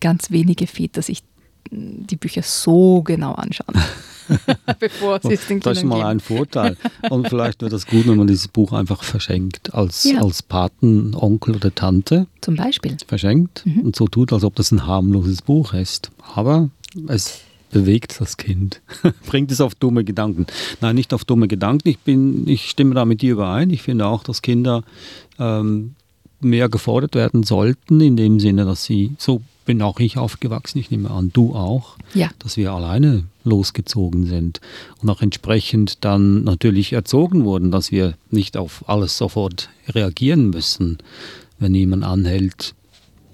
ganz 0.00 0.30
wenige 0.30 0.66
Väter 0.66 1.02
sich 1.02 1.22
die 1.70 2.16
Bücher 2.16 2.42
so 2.42 3.02
genau 3.02 3.32
anschauen. 3.32 3.74
bevor 4.80 5.20
sie 5.22 5.34
es 5.34 5.46
den 5.46 5.60
Das 5.60 5.78
ist 5.78 5.84
mal 5.84 5.96
geben. 5.96 6.08
ein 6.08 6.20
Vorteil. 6.20 6.76
Und 7.10 7.28
vielleicht 7.28 7.60
wäre 7.60 7.70
das 7.70 7.86
gut, 7.86 8.06
wenn 8.06 8.16
man 8.16 8.26
dieses 8.26 8.48
Buch 8.48 8.72
einfach 8.72 9.02
verschenkt, 9.02 9.74
als, 9.74 10.04
ja. 10.04 10.22
als 10.22 10.42
Paten, 10.42 11.14
Onkel 11.14 11.56
oder 11.56 11.74
Tante. 11.74 12.26
Zum 12.40 12.56
Beispiel. 12.56 12.96
Verschenkt 13.06 13.64
mhm. 13.66 13.80
und 13.80 13.96
so 13.96 14.06
tut, 14.06 14.32
als 14.32 14.44
ob 14.44 14.54
das 14.54 14.72
ein 14.72 14.86
harmloses 14.86 15.42
Buch 15.42 15.74
ist. 15.74 16.10
Aber 16.34 16.70
es 17.08 17.40
bewegt 17.70 18.20
das 18.20 18.36
Kind, 18.36 18.80
bringt 19.26 19.50
es 19.50 19.60
auf 19.60 19.74
dumme 19.74 20.04
Gedanken. 20.04 20.46
Nein, 20.80 20.94
nicht 20.94 21.12
auf 21.12 21.24
dumme 21.24 21.48
Gedanken. 21.48 21.88
Ich, 21.88 21.98
bin, 21.98 22.48
ich 22.48 22.70
stimme 22.70 22.94
da 22.94 23.04
mit 23.04 23.20
dir 23.20 23.32
überein. 23.32 23.70
Ich 23.70 23.82
finde 23.82 24.06
auch, 24.06 24.22
dass 24.22 24.42
Kinder 24.42 24.84
ähm, 25.38 25.96
mehr 26.40 26.68
gefordert 26.68 27.14
werden 27.14 27.42
sollten, 27.42 28.00
in 28.00 28.16
dem 28.16 28.38
Sinne, 28.38 28.64
dass 28.64 28.84
sie, 28.84 29.14
so 29.18 29.42
bin 29.64 29.82
auch 29.82 30.00
ich 30.00 30.18
aufgewachsen, 30.18 30.78
ich 30.78 30.90
nehme 30.90 31.10
an, 31.10 31.30
du 31.32 31.54
auch, 31.54 31.96
ja. 32.14 32.30
dass 32.38 32.56
wir 32.56 32.72
alleine 32.72 33.24
losgezogen 33.44 34.26
sind 34.26 34.60
und 35.00 35.10
auch 35.10 35.22
entsprechend 35.22 36.04
dann 36.04 36.44
natürlich 36.44 36.92
erzogen 36.92 37.44
wurden, 37.44 37.70
dass 37.70 37.90
wir 37.90 38.14
nicht 38.30 38.56
auf 38.56 38.88
alles 38.88 39.16
sofort 39.16 39.70
reagieren 39.88 40.50
müssen, 40.50 40.98
wenn 41.58 41.74
jemand 41.74 42.04
anhält 42.04 42.74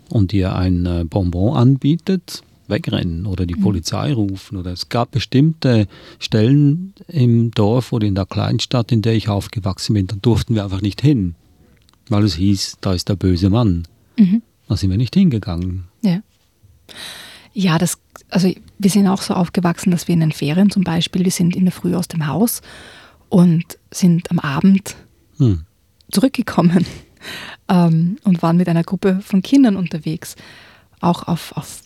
und 0.09 0.33
dir 0.33 0.55
ein 0.55 0.87
äh, 0.87 1.05
Bonbon 1.05 1.57
anbietet, 1.57 2.43
wegrennen 2.71 3.27
oder 3.27 3.47
die 3.47 3.57
mhm. 3.57 3.63
Polizei 3.63 4.13
rufen. 4.13 4.57
Oder 4.57 4.73
es 4.73 4.89
gab 4.89 5.11
bestimmte 5.11 5.87
Stellen 6.19 6.95
im 7.09 7.51
Dorf 7.51 7.93
oder 7.93 8.07
in 8.07 8.15
der 8.15 8.27
Kleinstadt, 8.27 8.93
in 8.93 9.03
der 9.03 9.15
ich 9.15 9.29
aufgewachsen 9.29 9.95
bin, 9.95 10.07
da 10.07 10.17
durften 10.21 10.55
wir 10.55 10.65
einfach 10.65 10.81
nicht 10.81 11.01
hin, 11.01 11.35
weil 12.09 12.25
es 12.25 12.35
hieß, 12.35 12.79
da 12.81 12.95
ist 12.95 13.09
der 13.09 13.17
böse 13.17 13.51
Mann. 13.51 13.87
Mhm. 14.17 14.43
Da 14.71 14.77
sind 14.77 14.91
wir 14.91 14.99
nicht 14.99 15.17
hingegangen. 15.17 15.89
Ja. 16.01 16.21
Ja, 17.53 17.77
das, 17.77 17.99
also 18.29 18.55
wir 18.79 18.91
sind 18.91 19.09
auch 19.09 19.21
so 19.21 19.35
aufgewachsen, 19.35 19.91
dass 19.91 20.07
wir 20.07 20.13
in 20.13 20.21
den 20.21 20.31
Ferien 20.31 20.71
zum 20.71 20.85
Beispiel, 20.85 21.25
wir 21.25 21.33
sind 21.33 21.57
in 21.57 21.65
der 21.65 21.73
Früh 21.73 21.97
aus 21.97 22.07
dem 22.07 22.29
Haus 22.29 22.63
und 23.29 23.65
sind 23.91 24.31
am 24.31 24.39
Abend 24.39 24.95
hm. 25.39 25.65
zurückgekommen 26.13 26.87
ähm, 27.69 28.19
und 28.23 28.43
waren 28.43 28.59
mit 28.59 28.69
einer 28.69 28.85
Gruppe 28.85 29.21
von 29.25 29.43
Kindern 29.43 29.75
unterwegs. 29.75 30.37
Auch 31.01 31.25
auf, 31.25 31.51
auf 31.57 31.83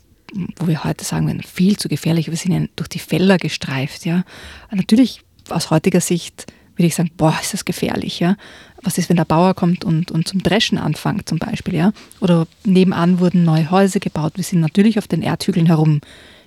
wo 0.59 0.67
wir 0.67 0.85
heute 0.85 1.07
sagen 1.07 1.27
würden, 1.27 1.43
viel 1.43 1.79
zu 1.79 1.89
gefährlich. 1.89 2.29
Wir 2.29 2.37
sind 2.37 2.53
ja 2.53 2.67
durch 2.77 2.89
die 2.89 2.99
Felder 2.99 3.39
gestreift. 3.39 4.05
Ja. 4.05 4.25
Natürlich 4.71 5.23
aus 5.49 5.71
heutiger 5.71 6.03
Sicht 6.03 6.53
würde 6.77 6.87
ich 6.87 6.95
sagen, 6.95 7.11
boah, 7.17 7.37
ist 7.41 7.53
das 7.53 7.65
gefährlich, 7.65 8.21
ja. 8.21 8.37
Was 8.83 8.99
ist, 8.99 9.09
wenn 9.09 9.17
der 9.17 9.25
Bauer 9.25 9.55
kommt 9.55 9.85
und, 9.85 10.11
und 10.11 10.29
zum 10.29 10.43
Dreschen 10.43 10.79
anfängt 10.79 11.29
zum 11.29 11.39
Beispiel, 11.39 11.75
ja? 11.75 11.93
Oder 12.21 12.47
nebenan 12.65 13.21
wurden 13.21 13.45
neue 13.45 13.71
Häuser 13.71 14.01
gebaut. 14.01 14.33
Wir 14.37 14.45
sind 14.45 14.61
natürlich 14.61 14.99
auf 14.99 15.09
den 15.09 15.23
Erdhügeln 15.23 15.67
herum 15.67 16.01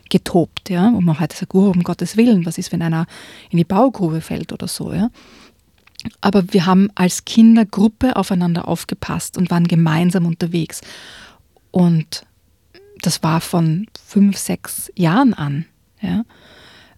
getobt, 0.09 0.69
ja, 0.69 0.91
wo 0.93 1.01
man 1.01 1.19
heute 1.19 1.35
sagt, 1.35 1.53
oh, 1.53 1.69
um 1.69 1.83
Gottes 1.83 2.15
Willen, 2.15 2.45
was 2.45 2.57
ist, 2.57 2.71
wenn 2.71 2.81
einer 2.81 3.07
in 3.49 3.57
die 3.57 3.63
Baugrube 3.63 4.21
fällt 4.21 4.53
oder 4.53 4.67
so, 4.67 4.93
ja. 4.93 5.09
Aber 6.21 6.53
wir 6.53 6.65
haben 6.65 6.89
als 6.95 7.25
Kindergruppe 7.25 8.15
aufeinander 8.15 8.67
aufgepasst 8.67 9.37
und 9.37 9.49
waren 9.49 9.67
gemeinsam 9.67 10.25
unterwegs. 10.25 10.81
Und 11.71 12.23
das 13.01 13.23
war 13.23 13.41
von 13.41 13.87
fünf, 14.05 14.37
sechs 14.37 14.91
Jahren 14.95 15.33
an. 15.33 15.65
Ja. 16.01 16.23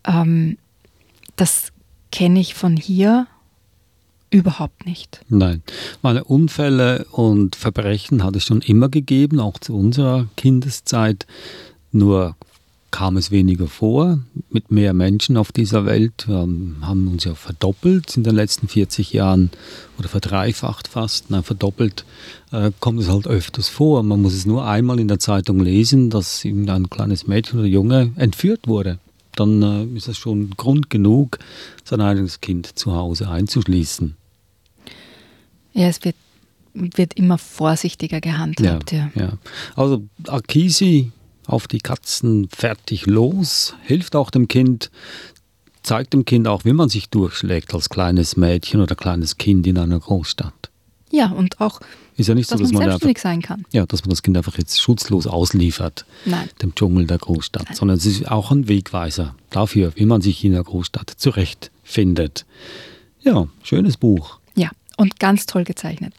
Ähm, 0.06 0.58
das 1.38 1.72
kenne 2.12 2.40
ich 2.40 2.54
von 2.54 2.78
hier 2.78 3.28
überhaupt 4.32 4.86
nicht. 4.86 5.22
Nein, 5.30 5.64
meine 6.02 6.24
Unfälle 6.24 7.06
und 7.12 7.56
Verbrechen 7.56 8.24
hat 8.24 8.36
es 8.36 8.44
schon 8.44 8.62
immer 8.62 8.90
gegeben, 8.90 9.40
auch 9.40 9.58
zu 9.58 9.76
unserer 9.76 10.28
Kindeszeit. 10.36 11.26
Nur 11.92 12.36
kam 12.92 13.18
es 13.18 13.30
weniger 13.32 13.68
vor, 13.68 14.20
mit 14.50 14.72
mehr 14.72 14.94
Menschen 14.94 15.38
auf 15.38 15.52
dieser 15.52 15.86
Welt. 15.86 16.28
Wir 16.28 16.38
haben 16.38 17.08
uns 17.08 17.24
ja 17.24 17.36
verdoppelt 17.36 18.18
in 18.18 18.24
den 18.24 18.36
letzten 18.36 18.68
40 18.68 19.14
Jahren 19.14 19.52
oder 19.98 20.10
verdreifacht 20.10 20.88
fast. 20.88 21.30
Nein, 21.30 21.44
verdoppelt 21.44 22.06
äh, 22.52 22.72
kommt 22.80 23.00
es 23.00 23.10
halt 23.10 23.28
öfters 23.28 23.70
vor. 23.70 24.02
Man 24.04 24.22
muss 24.22 24.34
es 24.34 24.46
nur 24.46 24.66
einmal 24.66 25.00
in 25.00 25.08
der 25.08 25.20
Zeitung 25.20 25.60
lesen, 25.60 26.10
dass 26.10 26.44
ein 26.46 26.90
kleines 26.90 27.28
Mädchen 27.28 27.60
oder 27.60 27.68
Junge 27.68 28.12
entführt 28.16 28.68
wurde 28.68 29.00
dann 29.40 29.62
äh, 29.62 29.98
ist 29.98 30.08
es 30.08 30.18
schon 30.18 30.52
Grund 30.52 30.90
genug, 30.90 31.40
sein 31.84 32.02
eigenes 32.02 32.42
Kind 32.42 32.78
zu 32.78 32.96
Hause 32.96 33.30
einzuschließen. 33.30 34.16
Ja, 35.74 35.88
es 35.88 36.04
wird, 36.04 36.16
wird 36.74 37.14
immer 37.14 37.38
vorsichtiger 37.38 38.22
gehandhabt. 38.22 38.92
Ja, 38.92 39.10
ja. 39.16 39.22
ja. 39.22 39.34
Also 39.76 40.04
Akisi 40.28 41.12
auf 41.46 41.68
die 41.68 41.80
Katzen 41.80 42.48
fertig 42.50 43.06
los, 43.06 43.76
hilft 43.84 44.16
auch 44.16 44.30
dem 44.30 44.48
Kind, 44.48 44.92
zeigt 45.82 46.14
dem 46.14 46.26
Kind 46.26 46.48
auch, 46.48 46.66
wie 46.66 46.74
man 46.74 46.90
sich 46.90 47.10
durchschlägt 47.10 47.74
als 47.74 47.90
kleines 47.90 48.38
Mädchen 48.38 48.82
oder 48.82 48.96
kleines 48.96 49.38
Kind 49.38 49.66
in 49.66 49.78
einer 49.78 50.00
Großstadt. 50.00 50.69
Ja, 51.12 51.32
und 51.32 51.60
auch 51.60 51.80
ist 52.18 52.28
ja 52.28 52.36
nicht 52.36 52.52
dass 52.52 52.58
so, 52.58 52.64
dass 52.64 52.72
man, 52.72 52.82
man 52.82 52.90
selbstständig 52.92 53.20
sein 53.20 53.42
kann. 53.42 53.66
Ja, 53.72 53.86
dass 53.86 54.02
man 54.02 54.10
das 54.10 54.22
Kind 54.22 54.38
einfach 54.38 54.58
jetzt 54.58 54.82
schutzlos 54.82 55.26
ausliefert, 55.26 56.06
Nein. 56.26 56.50
dem 56.62 56.76
Dschungel 56.76 57.08
der 57.08 57.18
Großstadt, 57.18 57.66
Nein. 57.66 57.76
sondern 57.76 57.98
es 57.98 58.06
ist 58.06 58.30
auch 58.30 58.52
ein 58.52 58.68
Wegweiser 58.68 59.36
dafür, 59.50 59.94
wie 59.96 60.06
man 60.06 60.22
sich 60.22 60.44
in 60.44 60.52
der 60.52 60.64
Großstadt 60.64 61.10
zurechtfindet. 61.10 62.46
Ja, 63.22 63.48
schönes 63.64 63.98
Buch. 63.98 64.40
Ja, 64.56 64.70
und 64.98 65.20
ganz 65.20 65.46
toll 65.46 65.64
gezeichnet. 65.64 66.14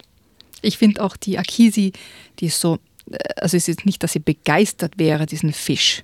Ich 0.61 0.77
finde 0.77 1.03
auch 1.03 1.15
die 1.15 1.39
Akisi, 1.39 1.93
die 2.39 2.47
ist 2.47 2.59
so, 2.59 2.79
äh, 3.11 3.17
also 3.37 3.57
es 3.57 3.67
ist 3.67 3.85
nicht, 3.85 4.03
dass 4.03 4.13
sie 4.13 4.19
begeistert 4.19 4.97
wäre, 4.97 5.25
diesen 5.25 5.53
Fisch 5.53 6.03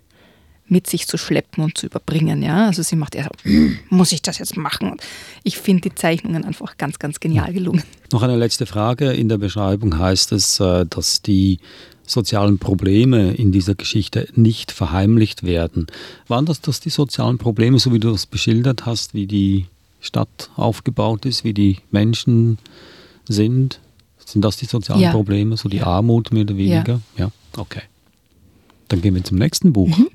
mit 0.69 0.87
sich 0.87 1.07
zu 1.07 1.17
schleppen 1.17 1.63
und 1.63 1.77
zu 1.77 1.85
überbringen. 1.85 2.41
Ja? 2.41 2.67
Also 2.67 2.83
sie 2.83 2.95
macht 2.95 3.15
eher 3.15 3.29
so, 3.43 3.51
muss 3.89 4.11
ich 4.11 4.21
das 4.21 4.37
jetzt 4.39 4.57
machen? 4.57 4.97
ich 5.47 5.57
finde 5.57 5.89
die 5.89 5.95
Zeichnungen 5.95 6.43
einfach 6.43 6.77
ganz, 6.77 6.99
ganz 6.99 7.19
genial 7.19 7.53
gelungen. 7.53 7.83
Noch 8.11 8.21
eine 8.21 8.35
letzte 8.35 8.65
Frage. 8.65 9.13
In 9.13 9.29
der 9.29 9.37
Beschreibung 9.37 9.97
heißt 9.97 10.33
es, 10.33 10.59
äh, 10.59 10.85
dass 10.85 11.21
die 11.21 11.59
sozialen 12.05 12.59
Probleme 12.59 13.33
in 13.33 13.51
dieser 13.51 13.75
Geschichte 13.75 14.27
nicht 14.35 14.71
verheimlicht 14.71 15.43
werden. 15.43 15.87
Waren 16.27 16.45
das, 16.45 16.61
das 16.61 16.79
die 16.79 16.89
sozialen 16.89 17.37
Probleme, 17.37 17.79
so 17.79 17.93
wie 17.93 17.99
du 17.99 18.11
das 18.11 18.25
beschildert 18.25 18.85
hast, 18.85 19.13
wie 19.13 19.27
die 19.27 19.65
Stadt 20.01 20.49
aufgebaut 20.55 21.25
ist, 21.25 21.43
wie 21.43 21.53
die 21.53 21.77
Menschen 21.91 22.57
sind? 23.27 23.79
Sind 24.25 24.41
das 24.41 24.57
die 24.57 24.65
sozialen 24.65 25.01
ja. 25.01 25.11
Probleme, 25.11 25.55
so 25.55 25.69
die. 25.69 25.81
Armut 25.81 26.33
mehr 26.33 26.43
oder 26.43 26.57
weniger? 26.57 27.01
Ja, 27.17 27.25
ja? 27.25 27.31
okay. 27.55 27.83
Dann 28.89 29.01
gehen 29.01 29.15
wir 29.15 29.23
zum 29.23 29.37
nächsten 29.37 29.71
Buch. 29.71 29.97
Mhm. 29.97 30.09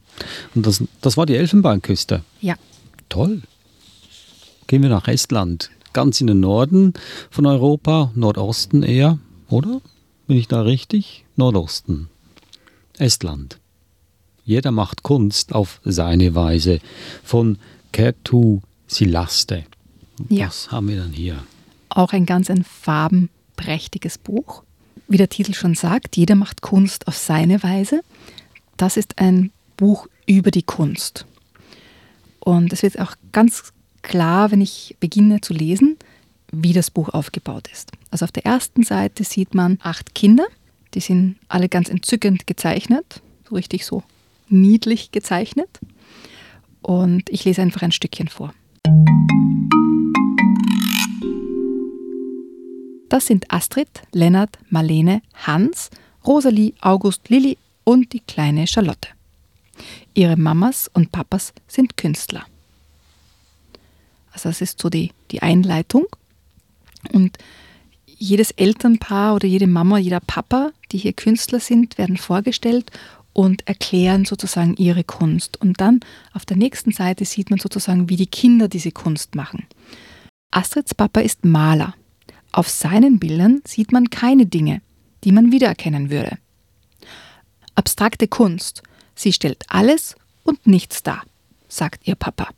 Und 0.54 0.66
das, 0.66 0.82
das 1.00 1.16
war 1.16 1.26
die 1.26 1.36
Elfenbeinküste. 1.36 2.22
Ja. 2.40 2.54
Toll. 3.08 3.42
Gehen 4.66 4.82
wir 4.82 4.90
nach 4.90 5.08
Estland. 5.08 5.70
Ganz 5.92 6.20
in 6.20 6.26
den 6.26 6.40
Norden 6.40 6.94
von 7.30 7.46
Europa, 7.46 8.10
Nordosten 8.14 8.82
eher, 8.82 9.18
oder? 9.48 9.80
Bin 10.26 10.38
ich 10.38 10.48
da 10.48 10.62
richtig? 10.62 11.24
Nordosten. 11.36 12.08
Estland. 12.98 13.58
Jeder 14.44 14.70
macht 14.70 15.02
Kunst 15.02 15.54
auf 15.54 15.80
seine 15.84 16.34
Weise 16.34 16.80
von 17.22 17.58
Kertu 17.92 18.60
Silaste. 18.86 19.64
Ja. 20.28 20.46
Was 20.46 20.70
haben 20.70 20.88
wir 20.88 20.96
dann 20.96 21.12
hier? 21.12 21.42
Auch 21.88 22.12
ein 22.12 22.26
ganz 22.26 22.50
ein 22.50 22.64
farbenprächtiges 22.64 24.18
Buch. 24.18 24.62
Wie 25.08 25.16
der 25.16 25.28
Titel 25.28 25.54
schon 25.54 25.74
sagt, 25.74 26.16
jeder 26.16 26.34
macht 26.34 26.62
Kunst 26.62 27.06
auf 27.06 27.16
seine 27.16 27.62
Weise. 27.62 28.02
Das 28.76 28.96
ist 28.96 29.18
ein 29.18 29.50
Buch 29.76 30.08
über 30.26 30.50
die 30.50 30.62
Kunst. 30.62 31.26
Und 32.40 32.72
es 32.72 32.82
wird 32.82 32.98
auch 32.98 33.14
ganz 33.32 33.72
klar, 34.02 34.50
wenn 34.50 34.60
ich 34.60 34.96
beginne 35.00 35.40
zu 35.40 35.52
lesen, 35.52 35.96
wie 36.50 36.72
das 36.72 36.90
Buch 36.90 37.08
aufgebaut 37.08 37.68
ist. 37.72 37.92
Also 38.10 38.24
auf 38.24 38.32
der 38.32 38.44
ersten 38.44 38.82
Seite 38.82 39.24
sieht 39.24 39.54
man 39.54 39.78
acht 39.82 40.14
Kinder, 40.14 40.44
die 40.94 41.00
sind 41.00 41.36
alle 41.48 41.68
ganz 41.68 41.88
entzückend 41.88 42.46
gezeichnet, 42.46 43.22
so 43.48 43.54
richtig 43.54 43.86
so 43.86 44.02
niedlich 44.48 45.12
gezeichnet. 45.12 45.80
Und 46.82 47.30
ich 47.30 47.44
lese 47.44 47.62
einfach 47.62 47.82
ein 47.82 47.92
Stückchen 47.92 48.28
vor. 48.28 48.52
Das 53.08 53.26
sind 53.26 53.50
Astrid, 53.52 53.88
Lennart, 54.12 54.58
Marlene, 54.70 55.22
Hans, 55.34 55.90
Rosalie, 56.26 56.72
August, 56.80 57.28
Lilli 57.28 57.58
und 57.84 58.12
die 58.12 58.20
kleine 58.20 58.66
Charlotte. 58.66 59.08
Ihre 60.14 60.36
Mamas 60.36 60.90
und 60.92 61.12
Papas 61.12 61.52
sind 61.66 61.96
Künstler. 61.96 62.44
Also 64.32 64.48
das 64.48 64.60
ist 64.60 64.80
so 64.80 64.88
die, 64.88 65.12
die 65.30 65.42
Einleitung. 65.42 66.06
Und 67.12 67.38
jedes 68.06 68.50
Elternpaar 68.52 69.34
oder 69.34 69.46
jede 69.46 69.66
Mama, 69.66 69.98
jeder 69.98 70.20
Papa, 70.20 70.70
die 70.90 70.98
hier 70.98 71.12
Künstler 71.12 71.60
sind, 71.60 71.98
werden 71.98 72.16
vorgestellt 72.16 72.90
und 73.32 73.66
erklären 73.66 74.24
sozusagen 74.24 74.76
ihre 74.76 75.04
Kunst. 75.04 75.60
Und 75.60 75.80
dann 75.80 76.00
auf 76.32 76.44
der 76.44 76.56
nächsten 76.56 76.92
Seite 76.92 77.24
sieht 77.24 77.50
man 77.50 77.58
sozusagen, 77.58 78.08
wie 78.08 78.16
die 78.16 78.26
Kinder 78.26 78.68
diese 78.68 78.92
Kunst 78.92 79.34
machen. 79.34 79.66
Astrids 80.50 80.94
Papa 80.94 81.20
ist 81.20 81.44
Maler. 81.44 81.94
Auf 82.52 82.68
seinen 82.68 83.18
Bildern 83.18 83.62
sieht 83.66 83.92
man 83.92 84.10
keine 84.10 84.46
Dinge, 84.46 84.82
die 85.24 85.32
man 85.32 85.50
wiedererkennen 85.50 86.10
würde. 86.10 86.38
Abstrakte 87.74 88.28
Kunst. 88.28 88.82
Sie 89.14 89.32
stellt 89.32 89.64
alles 89.68 90.16
und 90.42 90.66
nichts 90.66 91.02
dar, 91.02 91.22
sagt 91.68 92.06
ihr 92.06 92.14
Papa. 92.14 92.48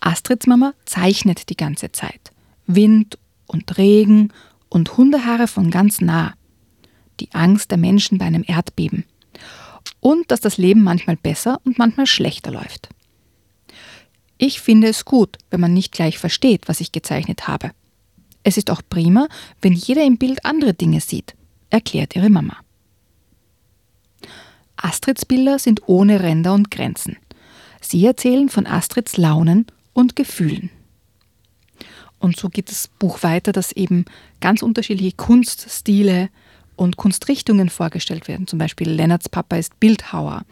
Astrids 0.00 0.46
Mama 0.46 0.74
zeichnet 0.84 1.48
die 1.48 1.56
ganze 1.56 1.92
Zeit. 1.92 2.32
Wind 2.66 3.18
und 3.46 3.78
Regen 3.78 4.32
und 4.68 4.96
Hundehaare 4.96 5.48
von 5.48 5.70
ganz 5.70 6.00
nah. 6.00 6.34
Die 7.20 7.32
Angst 7.32 7.70
der 7.70 7.78
Menschen 7.78 8.18
bei 8.18 8.26
einem 8.26 8.44
Erdbeben. 8.46 9.04
Und 10.00 10.30
dass 10.30 10.40
das 10.40 10.56
Leben 10.56 10.82
manchmal 10.82 11.16
besser 11.16 11.60
und 11.64 11.78
manchmal 11.78 12.06
schlechter 12.06 12.52
läuft. 12.52 12.88
Ich 14.36 14.60
finde 14.60 14.86
es 14.86 15.04
gut, 15.04 15.36
wenn 15.50 15.60
man 15.60 15.74
nicht 15.74 15.92
gleich 15.92 16.18
versteht, 16.18 16.68
was 16.68 16.80
ich 16.80 16.92
gezeichnet 16.92 17.48
habe. 17.48 17.72
Es 18.44 18.56
ist 18.56 18.70
auch 18.70 18.82
prima, 18.88 19.28
wenn 19.60 19.72
jeder 19.72 20.04
im 20.04 20.16
Bild 20.16 20.44
andere 20.44 20.74
Dinge 20.74 21.00
sieht, 21.00 21.34
erklärt 21.70 22.14
ihre 22.14 22.30
Mama. 22.30 22.56
Astrids 24.78 25.24
Bilder 25.24 25.58
sind 25.58 25.82
ohne 25.86 26.20
Ränder 26.22 26.54
und 26.54 26.70
Grenzen. 26.70 27.16
Sie 27.80 28.04
erzählen 28.04 28.48
von 28.48 28.66
Astrids 28.66 29.16
Launen 29.16 29.66
und 29.92 30.16
Gefühlen. 30.16 30.70
Und 32.18 32.36
so 32.36 32.48
geht 32.48 32.70
das 32.70 32.88
Buch 32.88 33.22
weiter, 33.22 33.52
dass 33.52 33.72
eben 33.72 34.04
ganz 34.40 34.62
unterschiedliche 34.62 35.16
Kunststile 35.16 36.30
und 36.76 36.96
Kunstrichtungen 36.96 37.68
vorgestellt 37.68 38.28
werden. 38.28 38.46
Zum 38.46 38.58
Beispiel 38.58 38.90
Lennarts 38.90 39.28
Papa 39.28 39.56
ist 39.56 39.78
Bildhauer 39.80 40.42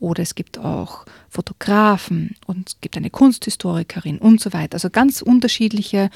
oder 0.00 0.22
es 0.22 0.34
gibt 0.34 0.58
auch 0.58 1.04
Fotografen 1.28 2.36
und 2.46 2.70
es 2.70 2.80
gibt 2.80 2.96
eine 2.96 3.10
Kunsthistorikerin 3.10 4.18
und 4.18 4.40
so 4.40 4.52
weiter. 4.52 4.74
Also 4.74 4.90
ganz 4.90 5.22
unterschiedliche 5.22 6.10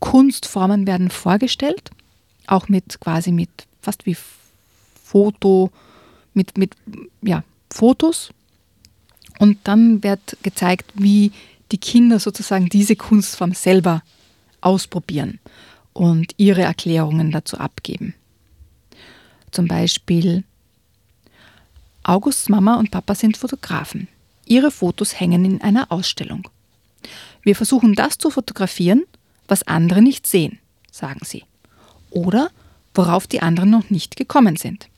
Kunstformen 0.00 0.86
werden 0.86 1.10
vorgestellt, 1.10 1.90
auch 2.46 2.68
mit 2.68 3.00
quasi 3.00 3.32
mit 3.32 3.50
fast 3.80 4.06
wie 4.06 4.16
Foto, 5.04 5.70
mit, 6.36 6.56
mit 6.58 6.74
ja, 7.22 7.42
Fotos. 7.70 8.30
Und 9.38 9.58
dann 9.64 10.02
wird 10.02 10.36
gezeigt, 10.42 10.92
wie 10.94 11.32
die 11.72 11.78
Kinder 11.78 12.20
sozusagen 12.20 12.68
diese 12.68 12.96
Kunstform 12.96 13.52
selber 13.52 14.02
ausprobieren 14.60 15.40
und 15.92 16.32
ihre 16.36 16.62
Erklärungen 16.62 17.30
dazu 17.30 17.58
abgeben. 17.58 18.14
Zum 19.50 19.66
Beispiel, 19.66 20.44
Augusts 22.02 22.48
Mama 22.48 22.76
und 22.76 22.90
Papa 22.90 23.14
sind 23.14 23.36
Fotografen. 23.36 24.08
Ihre 24.44 24.70
Fotos 24.70 25.18
hängen 25.18 25.44
in 25.44 25.60
einer 25.60 25.90
Ausstellung. 25.90 26.48
Wir 27.42 27.56
versuchen 27.56 27.94
das 27.94 28.18
zu 28.18 28.30
fotografieren, 28.30 29.04
was 29.48 29.64
andere 29.64 30.02
nicht 30.02 30.26
sehen, 30.26 30.58
sagen 30.90 31.20
sie. 31.24 31.44
Oder 32.10 32.50
worauf 32.94 33.26
die 33.26 33.42
anderen 33.42 33.70
noch 33.70 33.90
nicht 33.90 34.16
gekommen 34.16 34.56
sind. 34.56 34.88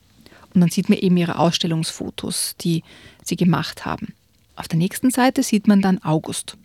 Und 0.55 0.61
dann 0.61 0.71
sieht 0.71 0.89
man 0.89 0.99
eben 0.99 1.17
ihre 1.17 1.39
Ausstellungsfotos, 1.39 2.57
die 2.61 2.83
sie 3.25 3.37
gemacht 3.37 3.85
haben. 3.85 4.15
Auf 4.57 4.69
der 4.69 4.79
nächsten 4.79 5.11
Seite 5.11 5.43
sieht 5.43 5.69
man 5.69 5.83
dann 5.83 6.03
August, 6.03 6.57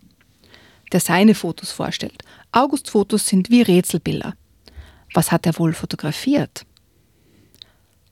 der 0.92 1.00
seine 1.00 1.34
Fotos 1.34 1.70
vorstellt. 1.70 2.22
Augusts 2.50 2.90
Fotos 2.90 3.26
sind 3.26 3.50
wie 3.50 3.62
Rätselbilder. 3.62 4.34
Was 5.12 5.30
hat 5.30 5.46
er 5.46 5.58
wohl 5.58 5.72
fotografiert? 5.72 6.66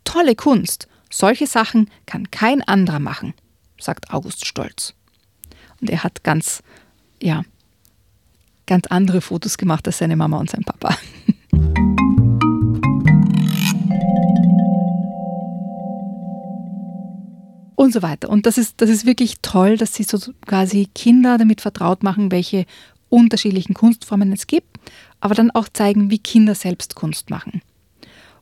Tolle 0.04 0.36
Kunst. 0.36 0.88
Solche 1.10 1.46
Sachen 1.46 1.90
kann 2.06 2.30
kein 2.30 2.62
anderer 2.62 3.00
machen, 3.00 3.34
sagt 3.78 4.12
August 4.12 4.46
stolz. 4.46 4.94
Und 5.80 5.90
er 5.90 6.04
hat 6.04 6.22
ganz, 6.24 6.62
ja, 7.20 7.42
ganz 8.66 8.86
andere 8.86 9.20
Fotos 9.20 9.58
gemacht 9.58 9.86
als 9.86 9.98
seine 9.98 10.16
Mama 10.16 10.38
und 10.38 10.50
sein 10.50 10.62
Papa. 10.62 10.96
und 17.82 17.92
so 17.92 18.02
weiter. 18.02 18.28
Und 18.28 18.46
das 18.46 18.58
ist, 18.58 18.80
das 18.80 18.88
ist 18.88 19.06
wirklich 19.06 19.40
toll, 19.42 19.76
dass 19.76 19.94
sie 19.94 20.04
so 20.04 20.18
quasi 20.46 20.88
Kinder 20.94 21.36
damit 21.36 21.60
vertraut 21.60 22.02
machen, 22.02 22.30
welche 22.30 22.64
unterschiedlichen 23.08 23.74
Kunstformen 23.74 24.32
es 24.32 24.46
gibt, 24.46 24.78
aber 25.20 25.34
dann 25.34 25.50
auch 25.50 25.68
zeigen, 25.68 26.10
wie 26.10 26.18
Kinder 26.18 26.54
selbst 26.54 26.94
Kunst 26.94 27.28
machen. 27.28 27.60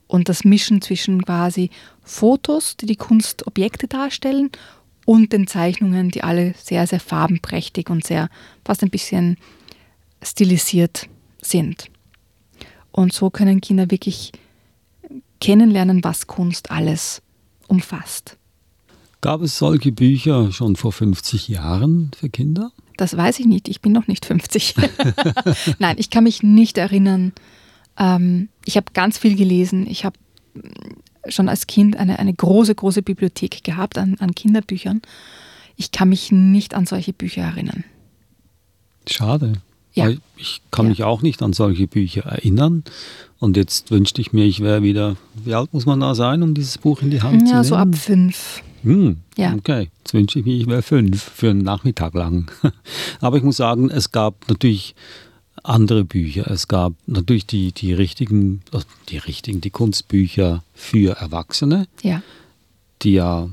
Und 0.06 0.28
das 0.28 0.44
Mischen 0.44 0.82
zwischen 0.82 1.24
quasi 1.24 1.70
Fotos, 2.02 2.76
die 2.76 2.86
die 2.86 2.96
Kunstobjekte 2.96 3.88
darstellen, 3.88 4.50
und 5.06 5.32
den 5.32 5.46
Zeichnungen, 5.46 6.10
die 6.10 6.22
alle 6.22 6.54
sehr, 6.62 6.86
sehr 6.86 7.00
farbenprächtig 7.00 7.88
und 7.90 8.06
sehr 8.06 8.28
fast 8.64 8.82
ein 8.82 8.90
bisschen 8.90 9.38
stilisiert 10.22 11.08
sind. 11.40 11.90
Und 12.92 13.12
so 13.12 13.30
können 13.30 13.60
Kinder 13.60 13.90
wirklich 13.90 14.30
kennenlernen, 15.40 16.04
was 16.04 16.26
Kunst 16.26 16.70
alles 16.70 17.22
umfasst. 17.66 18.36
Gab 19.20 19.42
es 19.42 19.58
solche 19.58 19.92
Bücher 19.92 20.50
schon 20.52 20.76
vor 20.76 20.92
50 20.92 21.48
Jahren 21.48 22.10
für 22.16 22.28
Kinder? 22.30 22.72
Das 22.96 23.16
weiß 23.16 23.38
ich 23.40 23.46
nicht. 23.46 23.68
Ich 23.68 23.80
bin 23.80 23.92
noch 23.92 24.06
nicht 24.06 24.24
50. 24.26 24.74
Nein, 25.78 25.96
ich 25.98 26.10
kann 26.10 26.24
mich 26.24 26.42
nicht 26.42 26.78
erinnern. 26.78 27.32
Ähm, 27.98 28.48
ich 28.64 28.76
habe 28.76 28.86
ganz 28.94 29.18
viel 29.18 29.36
gelesen. 29.36 29.86
Ich 29.86 30.04
habe 30.04 30.16
mm, 30.54 31.30
schon 31.30 31.48
als 31.48 31.66
Kind 31.66 31.96
eine, 31.96 32.18
eine 32.18 32.32
große, 32.32 32.74
große 32.74 33.02
Bibliothek 33.02 33.62
gehabt 33.64 33.98
an, 33.98 34.16
an 34.20 34.34
Kinderbüchern. 34.34 35.02
Ich 35.76 35.92
kann 35.92 36.08
mich 36.10 36.30
nicht 36.32 36.74
an 36.74 36.86
solche 36.86 37.12
Bücher 37.12 37.42
erinnern. 37.42 37.84
Schade. 39.08 39.54
Ja. 39.92 40.08
Ich 40.36 40.62
kann 40.70 40.86
Ja. 40.86 40.90
mich 40.90 41.04
auch 41.04 41.20
nicht 41.22 41.42
an 41.42 41.52
solche 41.52 41.86
Bücher 41.86 42.22
erinnern. 42.22 42.84
Und 43.38 43.56
jetzt 43.56 43.90
wünschte 43.90 44.20
ich 44.20 44.32
mir, 44.32 44.44
ich 44.44 44.60
wäre 44.60 44.82
wieder, 44.82 45.16
wie 45.44 45.54
alt 45.54 45.72
muss 45.72 45.86
man 45.86 46.00
da 46.00 46.14
sein, 46.14 46.42
um 46.42 46.54
dieses 46.54 46.78
Buch 46.78 47.02
in 47.02 47.10
die 47.10 47.22
Hand 47.22 47.40
zu 47.40 47.46
Ja, 47.46 47.52
nehmen? 47.60 47.64
so 47.64 47.76
ab 47.76 47.94
fünf. 47.94 48.62
Hm, 48.82 49.18
Ja. 49.36 49.54
Okay, 49.54 49.90
jetzt 49.98 50.14
wünsche 50.14 50.38
ich 50.38 50.44
mir, 50.46 50.56
ich 50.56 50.66
wäre 50.66 50.82
fünf 50.82 51.22
für 51.22 51.50
einen 51.50 51.62
Nachmittag 51.62 52.14
lang. 52.14 52.50
Aber 53.20 53.36
ich 53.36 53.42
muss 53.42 53.56
sagen, 53.58 53.90
es 53.90 54.10
gab 54.12 54.48
natürlich 54.48 54.94
andere 55.62 56.04
Bücher. 56.04 56.50
Es 56.50 56.68
gab 56.68 56.94
natürlich 57.06 57.46
die, 57.46 57.72
die 57.72 57.92
richtigen, 57.92 58.62
äh, 58.72 58.78
die 59.10 59.18
richtigen, 59.18 59.60
die 59.60 59.70
Kunstbücher 59.70 60.62
für 60.74 61.16
Erwachsene, 61.18 61.86
Ja. 62.02 62.22
die 63.02 63.12
ja 63.14 63.50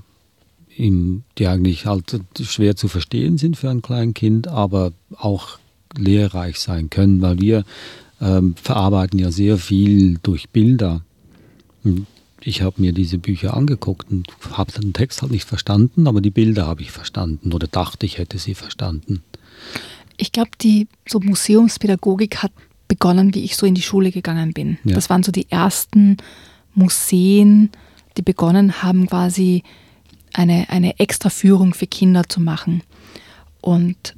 im, 0.78 1.24
die 1.38 1.48
eigentlich 1.48 1.86
halt 1.86 2.22
schwer 2.42 2.76
zu 2.76 2.88
verstehen 2.88 3.38
sind 3.38 3.58
für 3.58 3.70
ein 3.70 3.82
kleines 3.82 4.13
Kind, 4.13 4.48
aber 4.48 4.92
auch 5.18 5.58
lehrreich 5.98 6.60
sein 6.60 6.90
können, 6.92 7.22
weil 7.22 7.40
wir 7.42 7.66
ähm, 8.22 8.56
verarbeiten 8.62 9.18
ja 9.20 9.32
sehr 9.32 9.58
viel 9.58 10.20
durch 10.22 10.50
Bilder. 10.50 11.02
Ich 12.41 12.62
habe 12.62 12.80
mir 12.82 12.93
diese 12.93 13.17
Bücher 13.17 13.56
angeguckt 13.56 14.12
und 14.12 14.28
habe 14.52 14.71
den 14.71 14.93
Text 14.93 15.21
halt 15.21 15.32
nicht 15.32 15.47
verstanden, 15.47 16.08
aber 16.08 16.21
die 16.21 16.30
Bilder 16.30 16.65
habe 16.67 16.82
ich 16.82 16.91
verstanden 16.91 17.52
oder 17.52 17.67
dachte, 17.67 18.06
ich 18.06 18.17
hätte 18.17 18.38
sie 18.38 18.54
verstanden. 18.54 19.23
Ich 20.17 20.32
glaube, 20.32 20.52
die 20.62 20.88
so 21.08 21.19
Museumspädagogik 21.19 22.43
hat 22.43 22.52
begonnen, 22.88 23.34
wie 23.34 23.43
ich 23.43 23.58
so 23.58 23.65
in 23.65 23.76
die 23.76 23.82
Schule 23.82 24.12
gegangen 24.12 24.54
bin. 24.54 24.78
Ja. 24.84 24.95
Das 24.95 25.10
waren 25.10 25.23
so 25.23 25.32
die 25.32 25.52
ersten 25.52 26.17
Museen, 26.73 27.69
die 28.17 28.21
begonnen 28.21 28.82
haben, 28.82 29.08
quasi 29.08 29.63
eine, 30.34 30.69
eine 30.69 31.00
extra 31.00 31.30
Führung 31.30 31.73
für 31.73 31.88
Kinder 31.88 32.23
zu 32.28 32.39
machen. 32.39 32.84
Und 33.62 34.15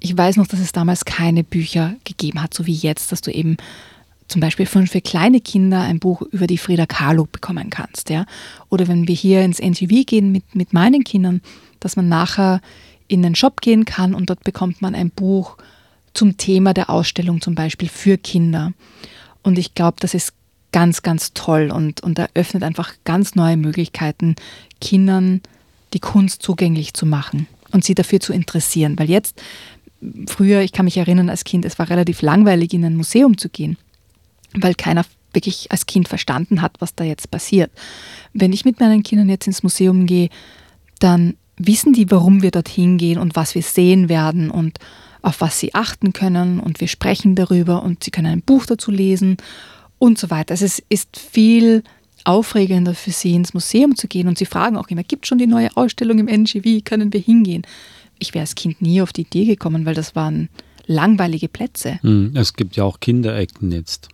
ich 0.00 0.16
weiß 0.16 0.36
noch, 0.36 0.46
dass 0.46 0.60
es 0.60 0.72
damals 0.72 1.04
keine 1.04 1.42
Bücher 1.42 1.96
gegeben 2.04 2.42
hat, 2.42 2.54
so 2.54 2.66
wie 2.66 2.74
jetzt, 2.74 3.12
dass 3.12 3.22
du 3.22 3.30
eben 3.30 3.56
zum 4.28 4.40
Beispiel 4.40 4.66
für, 4.66 4.86
für 4.86 5.00
kleine 5.00 5.40
Kinder 5.40 5.80
ein 5.82 5.98
Buch 5.98 6.22
über 6.22 6.46
die 6.46 6.58
Frida 6.58 6.86
Kahlo 6.86 7.26
bekommen 7.30 7.70
kannst. 7.70 8.10
Ja? 8.10 8.26
Oder 8.68 8.88
wenn 8.88 9.06
wir 9.06 9.14
hier 9.14 9.42
ins 9.42 9.60
NGV 9.60 10.06
gehen 10.06 10.32
mit, 10.32 10.54
mit 10.54 10.72
meinen 10.72 11.04
Kindern, 11.04 11.40
dass 11.80 11.96
man 11.96 12.08
nachher 12.08 12.60
in 13.08 13.22
den 13.22 13.34
Shop 13.34 13.60
gehen 13.60 13.84
kann 13.84 14.14
und 14.14 14.30
dort 14.30 14.42
bekommt 14.42 14.82
man 14.82 14.94
ein 14.94 15.10
Buch 15.10 15.56
zum 16.12 16.36
Thema 16.36 16.74
der 16.74 16.90
Ausstellung 16.90 17.40
zum 17.40 17.54
Beispiel 17.54 17.88
für 17.88 18.18
Kinder. 18.18 18.72
Und 19.42 19.58
ich 19.58 19.74
glaube, 19.74 19.98
das 20.00 20.14
ist 20.14 20.32
ganz, 20.72 21.02
ganz 21.02 21.32
toll 21.32 21.70
und, 21.72 22.02
und 22.02 22.18
eröffnet 22.18 22.62
einfach 22.62 22.94
ganz 23.04 23.34
neue 23.34 23.56
Möglichkeiten, 23.56 24.34
Kindern 24.80 25.40
die 25.92 26.00
Kunst 26.00 26.42
zugänglich 26.42 26.94
zu 26.94 27.06
machen 27.06 27.46
und 27.70 27.84
sie 27.84 27.94
dafür 27.94 28.20
zu 28.20 28.32
interessieren. 28.32 28.98
Weil 28.98 29.08
jetzt, 29.08 29.40
früher, 30.26 30.60
ich 30.60 30.72
kann 30.72 30.84
mich 30.84 30.96
erinnern 30.96 31.30
als 31.30 31.44
Kind, 31.44 31.64
es 31.64 31.78
war 31.78 31.88
relativ 31.88 32.22
langweilig, 32.22 32.74
in 32.74 32.84
ein 32.84 32.96
Museum 32.96 33.38
zu 33.38 33.48
gehen, 33.48 33.76
weil 34.56 34.74
keiner 34.74 35.04
wirklich 35.32 35.70
als 35.70 35.86
Kind 35.86 36.08
verstanden 36.08 36.62
hat, 36.62 36.80
was 36.80 36.94
da 36.94 37.04
jetzt 37.04 37.30
passiert. 37.30 37.70
Wenn 38.32 38.52
ich 38.52 38.64
mit 38.64 38.80
meinen 38.80 39.02
Kindern 39.02 39.28
jetzt 39.28 39.46
ins 39.46 39.62
Museum 39.62 40.06
gehe, 40.06 40.30
dann 40.98 41.34
wissen 41.58 41.92
die, 41.92 42.10
warum 42.10 42.42
wir 42.42 42.50
dorthin 42.50 42.98
gehen 42.98 43.18
und 43.18 43.36
was 43.36 43.54
wir 43.54 43.62
sehen 43.62 44.08
werden 44.08 44.50
und 44.50 44.78
auf 45.22 45.40
was 45.40 45.58
sie 45.58 45.74
achten 45.74 46.12
können 46.12 46.60
und 46.60 46.80
wir 46.80 46.88
sprechen 46.88 47.34
darüber 47.34 47.82
und 47.82 48.04
sie 48.04 48.10
können 48.10 48.28
ein 48.28 48.42
Buch 48.42 48.66
dazu 48.66 48.90
lesen 48.90 49.36
und 49.98 50.18
so 50.18 50.30
weiter. 50.30 50.52
Also 50.52 50.64
es 50.64 50.82
ist 50.88 51.18
viel 51.18 51.82
aufregender 52.24 52.94
für 52.94 53.10
sie, 53.10 53.34
ins 53.34 53.54
Museum 53.54 53.96
zu 53.96 54.08
gehen 54.08 54.28
und 54.28 54.38
sie 54.38 54.46
fragen 54.46 54.76
auch 54.76 54.88
immer, 54.88 55.02
gibt 55.02 55.24
es 55.24 55.28
schon 55.28 55.38
die 55.38 55.46
neue 55.46 55.74
Ausstellung 55.76 56.18
im 56.18 56.28
NGV, 56.28 56.84
können 56.84 57.12
wir 57.12 57.20
hingehen? 57.20 57.62
Ich 58.18 58.34
wäre 58.34 58.42
als 58.42 58.54
Kind 58.54 58.80
nie 58.80 59.02
auf 59.02 59.12
die 59.12 59.22
Idee 59.22 59.44
gekommen, 59.44 59.84
weil 59.84 59.94
das 59.94 60.16
waren 60.16 60.48
langweilige 60.86 61.48
Plätze. 61.48 61.98
Hm, 62.02 62.32
es 62.34 62.54
gibt 62.54 62.76
ja 62.76 62.84
auch 62.84 63.00
Kinderecken 63.00 63.70
jetzt 63.72 64.08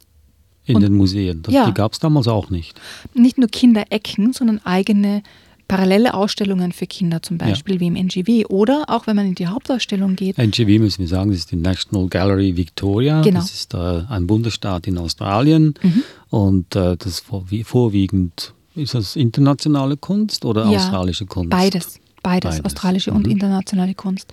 in 0.65 0.77
und, 0.77 0.83
den 0.83 0.95
Museen. 0.95 1.43
Das, 1.43 1.55
ja, 1.55 1.67
die 1.67 1.75
gab 1.75 1.93
es 1.93 1.99
damals 1.99 2.29
auch 2.29 2.51
nicht. 2.51 2.81
Nicht 3.15 3.39
nur 3.39 3.49
Kinderecken, 3.49 4.33
sondern 4.33 4.61
eigene 4.65 5.23
parallele 5.69 6.13
Ausstellungen 6.13 6.73
für 6.73 6.87
Kinder 6.87 7.23
zum 7.23 7.39
Beispiel, 7.39 7.77
ja. 7.77 7.81
wie 7.81 7.87
im 7.87 7.97
NGV. 7.97 8.51
Oder 8.51 8.85
auch 8.89 9.07
wenn 9.07 9.17
man 9.17 9.27
in 9.27 9.35
die 9.35 9.47
Hauptausstellung 9.47 10.17
geht. 10.17 10.37
NGV 10.37 10.79
müssen 10.79 10.99
wir 11.01 11.09
sagen, 11.09 11.31
das 11.31 11.39
ist 11.39 11.51
die 11.51 11.57
National 11.57 12.09
Gallery 12.09 12.57
Victoria. 12.57 13.23
Genau. 13.23 13.41
Das 13.41 13.53
ist 13.53 13.73
äh, 13.73 14.03
ein 14.09 14.27
Bundesstaat 14.27 14.87
in 14.87 14.99
Australien. 14.99 15.75
Mhm. 15.81 16.03
Und 16.29 16.77
äh, 16.77 16.97
das 16.99 17.21
vor, 17.21 17.47
vorwiegend, 17.65 18.53
ist 18.75 18.95
das 18.95 19.17
internationale 19.17 19.97
Kunst 19.97 20.45
oder 20.45 20.67
ja, 20.67 20.79
australische 20.79 21.25
Kunst? 21.25 21.51
Beides. 21.51 22.01
Beides, 22.23 22.51
beides. 22.51 22.65
australische 22.65 23.11
mhm. 23.11 23.17
und 23.17 23.27
internationale 23.29 23.95
Kunst. 23.95 24.33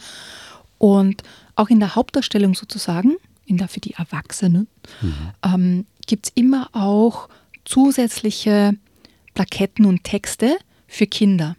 Und 0.77 1.23
auch 1.55 1.69
in 1.69 1.79
der 1.79 1.95
Hauptausstellung 1.95 2.53
sozusagen, 2.53 3.15
in 3.45 3.57
der 3.57 3.67
für 3.67 3.79
die 3.79 3.93
Erwachsenen, 3.93 4.67
mhm. 5.01 5.13
ähm, 5.43 5.85
gibt 6.09 6.27
es 6.27 6.31
immer 6.35 6.69
auch 6.73 7.29
zusätzliche 7.65 8.75
Plaketten 9.35 9.85
und 9.85 10.03
Texte, 10.03 10.57
für 10.89 11.05
Kinder 11.05 11.55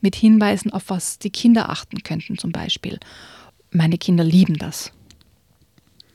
mit 0.00 0.16
Hinweisen, 0.16 0.72
auf 0.72 0.90
was 0.90 1.18
die 1.18 1.30
Kinder 1.30 1.70
achten 1.70 2.02
könnten 2.02 2.36
zum 2.36 2.50
Beispiel. 2.52 2.98
Meine 3.70 3.96
Kinder 3.96 4.24
lieben 4.24 4.58
das. 4.58 4.92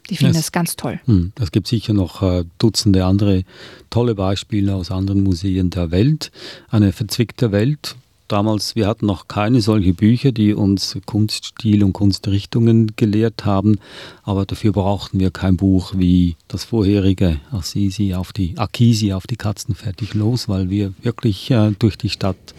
Die 0.09 0.17
finden 0.17 0.35
es 0.35 0.51
ganz 0.51 0.75
toll. 0.75 0.99
Hm, 1.05 1.31
es 1.39 1.51
gibt 1.51 1.67
sicher 1.67 1.93
noch 1.93 2.21
äh, 2.21 2.43
Dutzende 2.57 3.05
andere 3.05 3.43
tolle 3.89 4.15
Beispiele 4.15 4.75
aus 4.75 4.91
anderen 4.91 5.23
Museen 5.23 5.69
der 5.69 5.91
Welt. 5.91 6.31
Eine 6.69 6.91
verzwickte 6.91 7.51
Welt, 7.51 7.95
damals, 8.31 8.75
wir 8.75 8.87
hatten 8.87 9.05
noch 9.05 9.27
keine 9.27 9.61
solche 9.61 9.93
Bücher, 9.93 10.31
die 10.31 10.53
uns 10.53 10.97
Kunststil 11.05 11.83
und 11.83 11.93
Kunstrichtungen 11.93 12.93
gelehrt 12.95 13.45
haben, 13.45 13.79
aber 14.23 14.45
dafür 14.45 14.71
brauchten 14.71 15.19
wir 15.19 15.31
kein 15.31 15.57
Buch 15.57 15.93
wie 15.95 16.35
das 16.47 16.63
vorherige 16.63 17.39
Assisi 17.51 18.13
auf 18.13 18.31
die 18.33 18.57
Akisi 18.57 19.13
auf 19.13 19.27
die 19.27 19.35
Katzen 19.35 19.75
fertig 19.75 20.13
los, 20.13 20.47
weil 20.47 20.69
wir 20.69 20.93
wirklich 21.01 21.51
äh, 21.51 21.71
durch 21.77 21.97
die 21.97 22.09
Stadt 22.09 22.53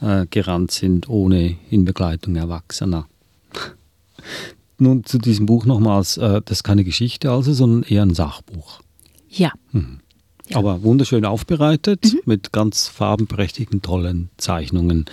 äh, 0.00 0.26
gerannt 0.30 0.70
sind, 0.70 1.08
ohne 1.08 1.56
in 1.70 1.84
Begleitung 1.84 2.36
Erwachsener. 2.36 3.06
Nun 4.78 5.04
zu 5.04 5.18
diesem 5.18 5.46
Buch 5.46 5.64
nochmals, 5.64 6.18
äh, 6.18 6.42
das 6.44 6.58
ist 6.58 6.64
keine 6.64 6.84
Geschichte 6.84 7.30
also, 7.30 7.52
sondern 7.52 7.82
eher 7.82 8.02
ein 8.02 8.14
Sachbuch. 8.14 8.80
Ja. 9.28 9.52
Mhm. 9.72 10.00
Ja. 10.48 10.58
Aber 10.58 10.82
wunderschön 10.82 11.24
aufbereitet 11.24 12.12
mhm. 12.12 12.20
mit 12.24 12.52
ganz 12.52 12.88
farbenprächtigen, 12.88 13.82
tollen 13.82 14.30
Zeichnungen. 14.36 15.06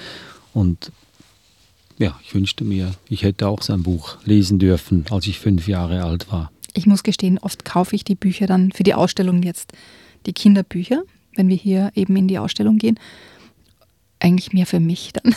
Und 0.54 0.92
ja, 1.98 2.20
ich 2.24 2.34
wünschte 2.34 2.64
mir, 2.64 2.94
ich 3.10 3.24
hätte 3.24 3.48
auch 3.48 3.62
sein 3.62 3.84
Buch 3.84 4.18
lesen 4.26 4.60
dürfen, 4.60 5.06
als 5.10 5.28
ich 5.28 5.40
fünf 5.40 5.68
Jahre 5.68 6.04
alt 6.04 6.32
war. 6.32 6.52
Ich 6.74 6.86
muss 6.86 7.04
gestehen, 7.04 7.38
oft 7.40 7.66
kaufe 7.66 7.96
ich 7.96 8.04
die 8.04 8.16
Bücher 8.16 8.48
dann 8.48 8.72
für 8.72 8.84
die 8.84 8.94
Ausstellung 8.94 9.44
jetzt, 9.44 9.74
die 10.26 10.34
Kinderbücher, 10.34 11.04
wenn 11.36 11.48
wir 11.48 11.56
hier 11.56 11.92
eben 11.96 12.16
in 12.16 12.28
die 12.28 12.40
Ausstellung 12.40 12.78
gehen. 12.78 13.00
Eigentlich 14.20 14.54
mehr 14.54 14.66
für 14.66 14.80
mich 14.80 15.14
dann. 15.14 15.36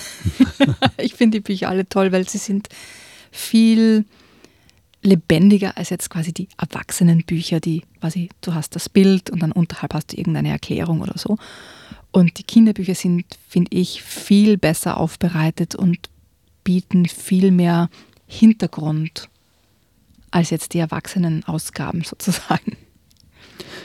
ich 0.98 1.14
finde 1.14 1.38
die 1.38 1.42
Bücher 1.42 1.68
alle 1.68 1.88
toll, 1.88 2.12
weil 2.12 2.28
sie 2.28 2.38
sind 2.38 2.68
viel 3.30 4.04
lebendiger 5.06 5.76
als 5.76 5.90
jetzt 5.90 6.10
quasi 6.10 6.32
die 6.32 6.48
Erwachsenenbücher, 6.58 7.60
die 7.60 7.82
quasi, 8.00 8.28
du 8.40 8.54
hast 8.54 8.74
das 8.74 8.88
Bild 8.88 9.30
und 9.30 9.40
dann 9.40 9.52
unterhalb 9.52 9.94
hast 9.94 10.12
du 10.12 10.18
irgendeine 10.18 10.50
Erklärung 10.50 11.00
oder 11.00 11.16
so. 11.16 11.38
Und 12.10 12.38
die 12.38 12.44
Kinderbücher 12.44 12.94
sind, 12.94 13.24
finde 13.48 13.76
ich, 13.76 14.02
viel 14.02 14.58
besser 14.58 14.98
aufbereitet 14.98 15.74
und 15.74 16.10
bieten 16.64 17.06
viel 17.06 17.50
mehr 17.50 17.88
Hintergrund 18.26 19.28
als 20.30 20.50
jetzt 20.50 20.74
die 20.74 20.78
Erwachsenenausgaben 20.78 22.02
sozusagen. 22.04 22.76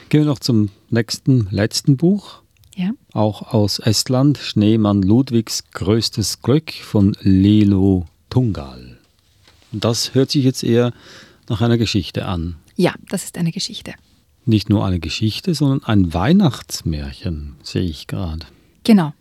Gehen 0.08 0.22
wir 0.22 0.26
noch 0.26 0.40
zum 0.40 0.70
nächsten, 0.90 1.48
letzten 1.50 1.96
Buch. 1.96 2.42
Ja. 2.74 2.90
Auch 3.12 3.52
aus 3.52 3.78
Estland, 3.78 4.38
Schneemann 4.38 5.02
Ludwigs 5.02 5.64
größtes 5.72 6.42
Glück 6.42 6.72
von 6.72 7.16
Lelo 7.20 8.06
Tungal. 8.30 8.91
Das 9.72 10.14
hört 10.14 10.30
sich 10.30 10.44
jetzt 10.44 10.62
eher 10.62 10.92
nach 11.48 11.60
einer 11.60 11.78
Geschichte 11.78 12.26
an. 12.26 12.56
Ja, 12.76 12.94
das 13.08 13.24
ist 13.24 13.38
eine 13.38 13.52
Geschichte. 13.52 13.94
Nicht 14.44 14.68
nur 14.68 14.84
eine 14.84 15.00
Geschichte, 15.00 15.54
sondern 15.54 15.84
ein 15.84 16.14
Weihnachtsmärchen, 16.14 17.56
sehe 17.62 17.82
ich 17.82 18.06
gerade. 18.06 18.46
Genau. 18.84 19.12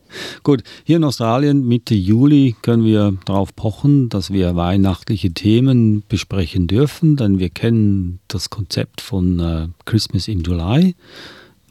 Gut, 0.43 0.63
hier 0.83 0.97
in 0.97 1.03
Australien 1.03 1.67
Mitte 1.67 1.93
Juli 1.93 2.55
können 2.63 2.83
wir 2.83 3.17
darauf 3.25 3.55
pochen, 3.55 4.09
dass 4.09 4.33
wir 4.33 4.55
weihnachtliche 4.55 5.31
Themen 5.31 6.03
besprechen 6.09 6.67
dürfen, 6.67 7.15
denn 7.15 7.39
wir 7.39 7.49
kennen 7.49 8.19
das 8.27 8.49
Konzept 8.49 9.01
von 9.01 9.39
äh, 9.39 9.67
Christmas 9.85 10.27
in 10.27 10.41
July, 10.41 10.95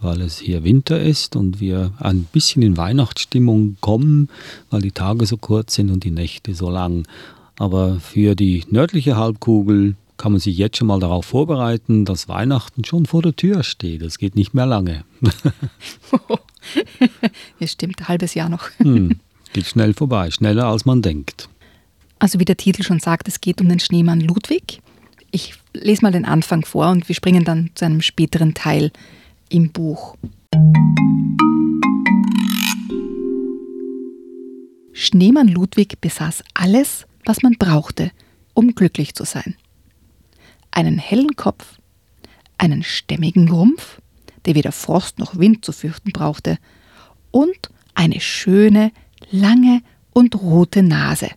weil 0.01 0.21
es 0.21 0.39
hier 0.39 0.63
Winter 0.63 1.01
ist 1.01 1.35
und 1.37 1.61
wir 1.61 1.93
ein 1.99 2.23
bisschen 2.33 2.63
in 2.63 2.77
Weihnachtsstimmung 2.77 3.77
kommen, 3.81 4.29
weil 4.71 4.83
die 4.83 4.93
Tage 4.93 5.27
so 5.27 5.37
kurz 5.37 5.75
sind 5.75 5.91
und 5.91 6.05
die 6.05 6.13
Nächte 6.13 6.55
so 6.55 6.71
lang. 6.71 7.07
Aber 7.61 8.01
für 8.01 8.35
die 8.35 8.65
nördliche 8.71 9.19
Halbkugel 9.19 9.95
kann 10.17 10.33
man 10.33 10.41
sich 10.41 10.57
jetzt 10.57 10.79
schon 10.79 10.87
mal 10.87 10.99
darauf 10.99 11.27
vorbereiten, 11.27 12.07
dass 12.07 12.27
Weihnachten 12.27 12.87
schon 12.87 13.05
vor 13.05 13.21
der 13.21 13.37
Tür 13.37 13.63
steht. 13.65 14.01
Es 14.01 14.17
geht 14.17 14.35
nicht 14.35 14.55
mehr 14.55 14.65
lange. 14.65 15.05
ja, 17.61 17.67
stimmt, 17.67 18.01
ein 18.01 18.09
halbes 18.09 18.33
Jahr 18.33 18.49
noch. 18.49 18.71
hm, 18.79 19.21
geht 19.53 19.67
schnell 19.67 19.93
vorbei, 19.93 20.31
schneller 20.31 20.69
als 20.69 20.87
man 20.87 21.03
denkt. 21.03 21.51
Also 22.19 22.41
wie 22.41 22.47
der 22.47 22.57
Titel 22.57 22.83
schon 22.83 22.99
sagt, 22.99 23.29
es 23.29 23.43
geht 23.43 23.61
um 23.61 23.69
den 23.69 23.79
Schneemann 23.79 24.23
Ludwig. 24.23 24.81
Ich 25.31 25.53
lese 25.75 26.01
mal 26.01 26.13
den 26.13 26.25
Anfang 26.25 26.65
vor 26.65 26.89
und 26.89 27.09
wir 27.09 27.15
springen 27.15 27.45
dann 27.45 27.73
zu 27.75 27.85
einem 27.85 28.01
späteren 28.01 28.55
Teil 28.55 28.91
im 29.51 29.71
Buch. 29.71 30.17
Schneemann 34.95 35.49
Ludwig 35.49 36.01
besaß 36.01 36.43
alles, 36.55 37.07
was 37.25 37.43
man 37.43 37.55
brauchte, 37.59 38.11
um 38.55 38.75
glücklich 38.75 39.15
zu 39.15 39.25
sein. 39.25 39.55
Einen 40.71 40.99
hellen 40.99 41.37
Kopf, 41.37 41.79
einen 42.59 42.83
stämmigen 42.83 43.51
Rumpf, 43.51 44.01
der 44.45 44.55
weder 44.55 44.73
Frost 44.73 45.19
noch 45.19 45.39
Wind 45.39 45.65
zu 45.65 45.73
fürchten 45.73 46.13
brauchte, 46.13 46.59
und 47.31 47.71
eine 47.95 48.21
schöne, 48.21 48.93
lange 49.31 49.83
und 50.13 50.35
rote 50.41 50.83
Nase, 50.83 51.29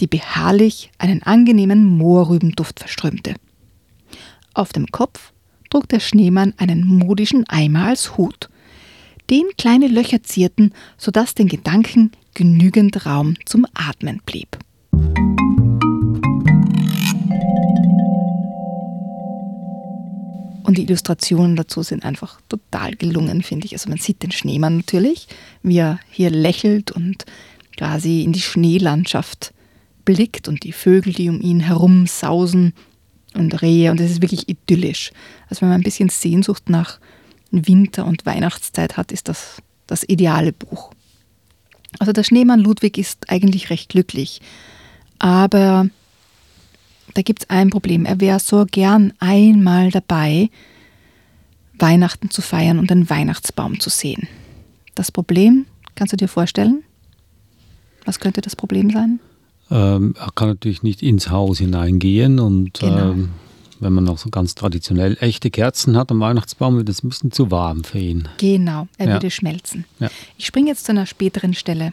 die 0.00 0.06
beharrlich 0.06 0.90
einen 0.98 1.22
angenehmen 1.22 1.84
Moorrübenduft 1.84 2.80
verströmte. 2.80 3.34
Auf 4.54 4.72
dem 4.72 4.86
Kopf 4.86 5.32
trug 5.70 5.88
der 5.88 6.00
Schneemann 6.00 6.54
einen 6.56 6.86
modischen 6.86 7.48
Eimer 7.48 7.86
als 7.86 8.16
Hut, 8.16 8.48
den 9.30 9.44
kleine 9.58 9.88
Löcher 9.88 10.22
zierten, 10.22 10.72
sodass 10.96 11.34
den 11.34 11.48
Gedanken 11.48 12.12
genügend 12.34 13.06
Raum 13.06 13.34
zum 13.44 13.66
Atmen 13.74 14.20
blieb. 14.24 14.58
Und 20.64 20.78
die 20.78 20.82
Illustrationen 20.82 21.54
dazu 21.56 21.82
sind 21.82 22.04
einfach 22.04 22.40
total 22.48 22.96
gelungen, 22.96 23.42
finde 23.42 23.66
ich. 23.66 23.72
Also 23.72 23.88
man 23.88 23.98
sieht 23.98 24.22
den 24.22 24.32
Schneemann 24.32 24.78
natürlich, 24.78 25.28
wie 25.62 25.78
er 25.78 26.00
hier 26.10 26.30
lächelt 26.30 26.90
und 26.90 27.24
quasi 27.76 28.22
in 28.22 28.32
die 28.32 28.40
Schneelandschaft 28.40 29.54
blickt 30.04 30.48
und 30.48 30.64
die 30.64 30.72
Vögel, 30.72 31.12
die 31.12 31.28
um 31.28 31.40
ihn 31.40 31.60
herum 31.60 32.06
sausen 32.06 32.72
und 33.34 33.62
Rehe 33.62 33.90
und 33.90 34.00
es 34.00 34.10
ist 34.10 34.22
wirklich 34.22 34.48
idyllisch. 34.48 35.12
Also 35.48 35.62
wenn 35.62 35.68
man 35.68 35.80
ein 35.80 35.84
bisschen 35.84 36.08
Sehnsucht 36.08 36.68
nach 36.68 36.98
Winter- 37.50 38.06
und 38.06 38.26
Weihnachtszeit 38.26 38.96
hat, 38.96 39.12
ist 39.12 39.28
das 39.28 39.62
das 39.86 40.04
ideale 40.08 40.52
Buch. 40.52 40.90
Also 41.98 42.12
der 42.12 42.24
Schneemann 42.24 42.60
Ludwig 42.60 42.98
ist 42.98 43.30
eigentlich 43.30 43.70
recht 43.70 43.88
glücklich, 43.88 44.40
aber 45.18 45.88
da 47.14 47.22
gibt 47.22 47.42
es 47.42 47.50
ein 47.50 47.70
Problem. 47.70 48.04
Er 48.04 48.20
wäre 48.20 48.40
so 48.40 48.64
gern 48.70 49.12
einmal 49.20 49.90
dabei, 49.90 50.50
Weihnachten 51.78 52.30
zu 52.30 52.42
feiern 52.42 52.78
und 52.78 52.90
einen 52.90 53.08
Weihnachtsbaum 53.10 53.80
zu 53.80 53.90
sehen. 53.90 54.28
Das 54.94 55.12
Problem, 55.12 55.66
kannst 55.94 56.12
du 56.12 56.16
dir 56.16 56.28
vorstellen? 56.28 56.82
Was 58.04 58.20
könnte 58.20 58.40
das 58.40 58.56
Problem 58.56 58.90
sein? 58.90 59.20
Ähm, 59.70 60.14
er 60.18 60.30
kann 60.34 60.48
natürlich 60.48 60.82
nicht 60.82 61.02
ins 61.02 61.28
Haus 61.28 61.58
hineingehen 61.58 62.38
und 62.38 62.78
Genau. 62.78 63.10
ähm, 63.10 63.30
wenn 63.80 63.92
man 63.92 64.04
noch 64.04 64.16
so 64.16 64.30
ganz 64.30 64.54
traditionell 64.54 65.18
echte 65.20 65.50
Kerzen 65.50 65.96
hat 65.96 66.10
am 66.10 66.20
Weihnachtsbaum, 66.20 66.76
wird 66.76 66.88
es 66.88 67.02
ein 67.02 67.10
bisschen 67.10 67.30
zu 67.32 67.50
warm 67.50 67.84
für 67.84 67.98
ihn. 67.98 68.28
Genau, 68.38 68.88
er 68.96 69.06
Ja. 69.08 69.12
würde 69.14 69.30
schmelzen. 69.30 69.84
Ja. 69.98 70.08
Ich 70.38 70.46
springe 70.46 70.68
jetzt 70.68 70.86
zu 70.86 70.92
einer 70.92 71.04
späteren 71.04 71.52
Stelle. 71.52 71.92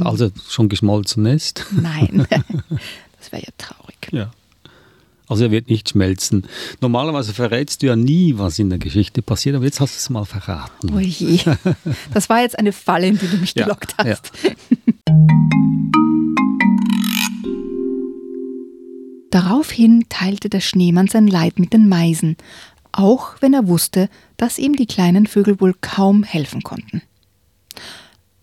Im 0.00 0.06
Also 0.06 0.30
schon 0.48 0.68
geschmolzen 0.68 1.26
ist. 1.26 1.66
Nein, 1.70 2.26
das 3.18 3.32
wäre 3.32 3.42
ja 3.42 3.52
traurig. 3.58 3.96
Ja. 4.12 4.30
Also 5.28 5.44
er 5.44 5.50
wird 5.50 5.68
nicht 5.68 5.88
schmelzen. 5.88 6.46
Normalerweise 6.80 7.34
verrätst 7.34 7.82
du 7.82 7.86
ja 7.86 7.96
nie, 7.96 8.34
was 8.38 8.58
in 8.60 8.70
der 8.70 8.78
Geschichte 8.78 9.22
passiert, 9.22 9.56
aber 9.56 9.64
jetzt 9.64 9.80
hast 9.80 9.94
du 9.94 9.98
es 9.98 10.10
mal 10.10 10.24
verraten. 10.24 10.92
Oh 10.94 11.00
je. 11.00 11.40
Das 12.14 12.28
war 12.28 12.42
jetzt 12.42 12.56
eine 12.58 12.72
Falle, 12.72 13.08
in 13.08 13.18
die 13.18 13.26
du 13.26 13.36
mich 13.38 13.54
Ja, 13.56 13.64
gelockt 13.64 13.96
hast. 13.98 14.30
Daraufhin 19.30 20.04
teilte 20.08 20.48
der 20.48 20.60
Schneemann 20.60 21.08
sein 21.08 21.26
Leid 21.26 21.58
mit 21.58 21.72
den 21.72 21.88
Meisen, 21.88 22.36
auch 22.92 23.34
wenn 23.40 23.52
er 23.52 23.66
wusste, 23.68 24.08
dass 24.36 24.58
ihm 24.58 24.76
die 24.76 24.86
kleinen 24.86 25.26
Vögel 25.26 25.60
wohl 25.60 25.74
kaum 25.80 26.22
helfen 26.22 26.62
konnten. 26.62 27.02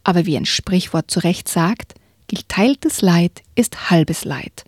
Aber 0.04 0.26
wie 0.26 0.38
ein 0.38 0.46
Sprichwort 0.46 1.10
zu 1.10 1.20
Recht 1.20 1.48
sagt, 1.48 1.96
geteiltes 2.28 3.02
Leid 3.02 3.42
ist 3.56 3.90
halbes 3.90 4.26
Leid. 4.26 4.66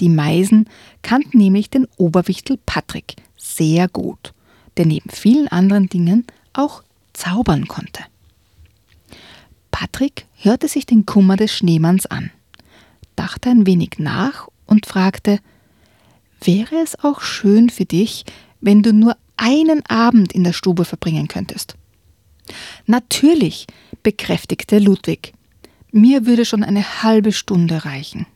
Die 0.00 0.08
Meisen 0.08 0.68
kannten 1.02 1.38
nämlich 1.38 1.70
den 1.70 1.86
Oberwichtel 1.96 2.58
Patrick 2.64 3.16
sehr 3.36 3.88
gut, 3.88 4.32
der 4.76 4.86
neben 4.86 5.10
vielen 5.10 5.48
anderen 5.48 5.88
Dingen 5.88 6.26
auch 6.52 6.82
zaubern 7.12 7.68
konnte. 7.68 8.02
Patrick 9.70 10.26
hörte 10.36 10.68
sich 10.68 10.86
den 10.86 11.06
Kummer 11.06 11.36
des 11.36 11.52
Schneemanns 11.52 12.06
an, 12.06 12.30
dachte 13.16 13.50
ein 13.50 13.66
wenig 13.66 13.98
nach 13.98 14.48
und 14.66 14.86
fragte, 14.86 15.40
wäre 16.40 16.76
es 16.76 16.98
auch 17.02 17.20
schön 17.20 17.70
für 17.70 17.84
dich, 17.84 18.24
wenn 18.60 18.82
du 18.82 18.92
nur 18.92 19.16
einen 19.36 19.84
Abend 19.86 20.32
in 20.32 20.44
der 20.44 20.52
Stube 20.52 20.84
verbringen 20.84 21.28
könntest? 21.28 21.76
Natürlich, 22.86 23.66
bekräftigte 24.02 24.78
Ludwig. 24.78 25.32
Mir 25.92 26.26
würde 26.26 26.44
schon 26.44 26.64
eine 26.64 27.02
halbe 27.02 27.32
Stunde 27.32 27.84
reichen. 27.84 28.26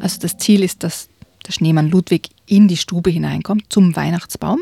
Also 0.00 0.18
das 0.20 0.36
Ziel 0.36 0.62
ist, 0.62 0.82
dass 0.82 1.08
der 1.46 1.52
Schneemann 1.52 1.90
Ludwig 1.90 2.28
in 2.46 2.68
die 2.68 2.76
Stube 2.76 3.10
hineinkommt 3.10 3.64
zum 3.68 3.96
Weihnachtsbaum 3.96 4.60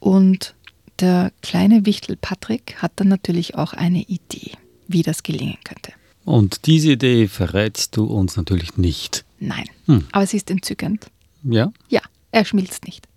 und 0.00 0.54
der 1.00 1.30
kleine 1.42 1.84
Wichtel 1.86 2.16
Patrick 2.16 2.76
hat 2.80 2.92
dann 2.96 3.08
natürlich 3.08 3.54
auch 3.54 3.74
eine 3.74 4.02
Idee, 4.02 4.52
wie 4.88 5.02
das 5.02 5.22
gelingen 5.22 5.58
könnte. 5.64 5.92
Und 6.24 6.66
diese 6.66 6.92
Idee 6.92 7.28
verrätst 7.28 7.96
du 7.96 8.04
uns 8.06 8.36
natürlich 8.36 8.76
nicht. 8.76 9.24
Nein, 9.38 9.66
Hm. 9.86 10.06
aber 10.12 10.26
sie 10.26 10.38
ist 10.38 10.50
entzückend. 10.50 11.06
Ja? 11.44 11.70
Ja, 11.88 12.00
er 12.36 12.44
schmilzt 12.44 12.84
nicht. 12.86 13.08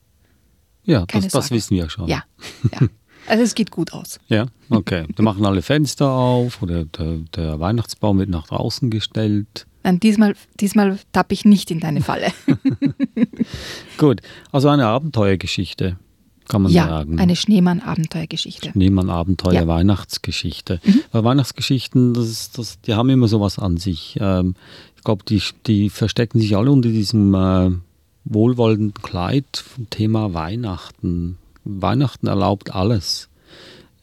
Ja, 0.84 1.06
Keine 1.06 1.26
das, 1.26 1.34
das 1.34 1.52
wissen 1.52 1.76
wir 1.76 1.90
schon. 1.90 2.08
Ja, 2.08 2.24
ja. 2.72 2.88
Also 3.28 3.44
es 3.44 3.54
geht 3.54 3.70
gut 3.70 3.94
aus. 3.94 4.20
Ja, 4.28 4.48
okay. 4.70 5.06
Da 5.16 5.22
machen 5.22 5.46
alle 5.46 5.62
Fenster 5.62 6.10
auf 6.10 6.62
oder 6.64 6.86
der, 6.86 7.18
der 7.36 7.60
Weihnachtsbaum 7.60 8.18
wird 8.18 8.30
nach 8.30 8.48
draußen 8.48 8.90
gestellt. 8.90 9.68
Nein, 9.84 10.00
diesmal, 10.00 10.36
diesmal 10.60 10.98
tappe 11.12 11.34
ich 11.34 11.46
nicht 11.46 11.70
in 11.70 11.80
deine 11.80 12.02
Falle. 12.02 12.28
Gut, 13.98 14.22
also 14.52 14.70
eine 14.70 14.88
Abenteuergeschichte, 14.88 15.98
kann 16.48 16.64
man 16.64 16.72
ja, 16.72 16.88
sagen. 16.88 17.20
eine 17.20 17.36
Schneemann-Abenteuergeschichte. 17.36 18.72
Schneemann 18.72 19.10
Abenteuer, 19.10 19.54
Ja. 19.54 19.64
Mhm. 19.66 19.68
Weihnachtsgeschichte. 19.68 20.80
Weil 21.12 21.24
Weihnachtsgeschichten, 21.24 22.14
das, 22.14 22.28
ist- 22.30 22.58
das, 22.58 22.82
die 22.82 22.94
haben 22.94 23.10
immer 23.10 23.28
sowas 23.28 23.60
an 23.60 23.78
sich. 23.78 24.18
Ähm, 24.20 24.56
ich 24.96 25.04
glaube, 25.04 25.24
die, 25.26 25.42
die 25.68 25.90
verstecken 25.90 26.40
sich 26.40 26.56
alle 26.58 26.72
unter 26.72 26.90
diesem 26.90 27.34
äh, 27.36 27.72
wohlwollenden 28.30 28.94
Kleid 28.94 29.58
vom 29.58 29.90
Thema 29.90 30.34
Weihnachten. 30.34 31.38
Weihnachten 31.66 32.28
erlaubt 32.28 32.74
alles. 32.74 33.28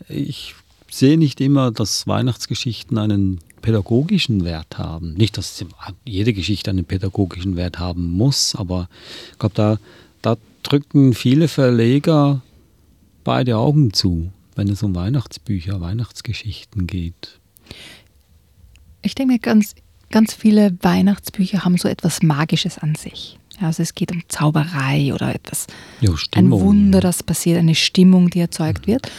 Ich 0.08 0.54
sehe 0.90 1.16
nicht 1.16 1.40
immer, 1.40 1.70
dass 1.70 2.06
Weihnachtsgeschichten 2.06 2.98
einen 2.98 3.40
pädagogischen 3.62 4.44
Wert 4.44 4.78
haben. 4.78 5.14
Nicht, 5.14 5.38
dass 5.38 5.64
jede 6.04 6.32
Geschichte 6.32 6.70
einen 6.70 6.84
pädagogischen 6.84 7.56
Wert 7.56 7.78
haben 7.78 8.12
muss, 8.12 8.54
aber 8.54 8.88
ich 9.32 9.38
glaube, 9.38 9.54
da, 9.54 9.78
da 10.22 10.36
drücken 10.62 11.14
viele 11.14 11.48
Verleger 11.48 12.42
beide 13.24 13.56
Augen 13.56 13.92
zu, 13.92 14.30
wenn 14.54 14.68
es 14.68 14.82
um 14.82 14.94
Weihnachtsbücher, 14.94 15.80
Weihnachtsgeschichten 15.80 16.86
geht. 16.86 17.40
Ich 19.02 19.14
denke 19.14 19.38
ganz, 19.38 19.74
ganz 20.10 20.34
viele 20.34 20.76
Weihnachtsbücher 20.82 21.64
haben 21.64 21.76
so 21.76 21.88
etwas 21.88 22.22
Magisches 22.22 22.78
an 22.78 22.94
sich. 22.94 23.38
Also 23.61 23.83
es 23.83 23.95
geht 23.95 24.12
um 24.12 24.23
Zauberei 24.29 25.12
oder 25.14 25.35
etwas, 25.35 25.66
Ja, 26.01 26.11
ein. 26.35 26.51
Wunder, 26.51 27.01
das 27.01 27.23
passiert, 27.23 27.59
eine 27.59 27.75
Stimmung, 27.75 28.29
die 28.31 28.40
erzeugt 28.40 28.87
wird. 28.87 29.11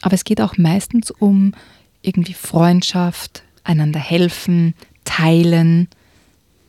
Aber 0.00 0.14
es 0.14 0.24
geht 0.24 0.40
auch 0.40 0.56
meistens 0.56 1.10
um 1.10 1.52
irgendwie 2.00 2.34
Freundschaft, 2.34 3.42
einander 3.64 4.00
helfen, 4.00 4.74
teilen, 5.04 5.88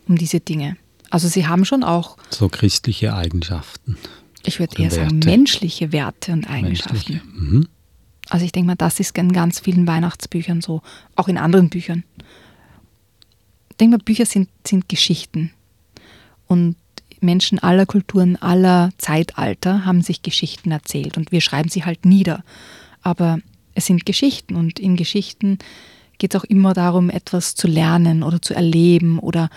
um 0.08 0.18
diese 0.18 0.40
Dinge. 0.40 0.78
Also 1.10 1.28
sie 1.28 1.48
haben 1.48 1.64
schon 1.66 1.84
auch, 1.84 2.18
So 2.30 2.50
christliche 2.50 3.16
Eigenschaften. 3.16 3.98
ich 4.46 4.60
würde 4.60 4.82
eher 4.82 4.92
sagen, 4.92 5.14
Werte. 5.16 5.30
menschliche 5.30 5.92
Werte 5.92 6.34
und 6.34 6.50
Eigenschaften. 6.50 7.22
Mhm. 7.34 7.68
Also 8.30 8.46
ich 8.46 8.52
denke 8.52 8.68
mal, 8.68 8.76
das 8.76 9.00
ist 9.00 9.18
in 9.18 9.32
ganz 9.32 9.60
vielen 9.60 9.88
Weihnachtsbüchern 9.88 10.62
so, 10.62 10.82
auch 11.16 11.28
in 11.28 11.38
anderen 11.38 11.70
Büchern. 11.70 12.04
Ich 13.72 13.78
denke 13.78 13.98
mal, 13.98 14.04
Bücher 14.04 14.26
sind, 14.26 14.50
sind 14.66 14.88
Geschichten. 14.90 15.52
Und 16.48 16.76
Menschen 17.24 17.60
aller 17.60 17.86
Kulturen, 17.86 18.36
aller 18.36 18.92
Zeitalter 18.98 19.86
haben 19.86 20.02
sich 20.02 20.22
Geschichten 20.22 20.72
erzählt 20.72 21.18
und 21.18 21.32
wir 21.32 21.42
schreiben 21.42 21.70
sie 21.70 21.86
halt 21.86 22.06
nieder. 22.06 22.44
Aber 23.02 23.40
es 23.74 23.86
sind 23.86 24.06
Geschichten 24.06 24.56
und 24.56 24.80
in 24.80 24.96
Geschichten 24.96 25.58
geht 26.18 26.36
es 26.36 26.42
auch 26.42 26.46
immer 26.46 26.74
darum, 26.74 27.10
etwas 27.10 27.56
zu 27.56 27.68
lernen 27.68 28.24
oder 28.24 28.42
zu 28.42 28.54
erleben 28.54 29.20
oder 29.20 29.50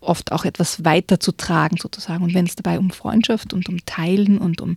oft 0.00 0.32
auch 0.32 0.44
etwas 0.44 0.84
weiterzutragen 0.84 1.78
sozusagen. 1.78 2.24
Und 2.24 2.34
wenn 2.34 2.46
es 2.46 2.56
dabei 2.56 2.78
um 2.78 2.90
Freundschaft 2.90 3.52
und 3.52 3.68
um 3.68 3.84
Teilen 3.84 4.38
und 4.38 4.60
um 4.60 4.76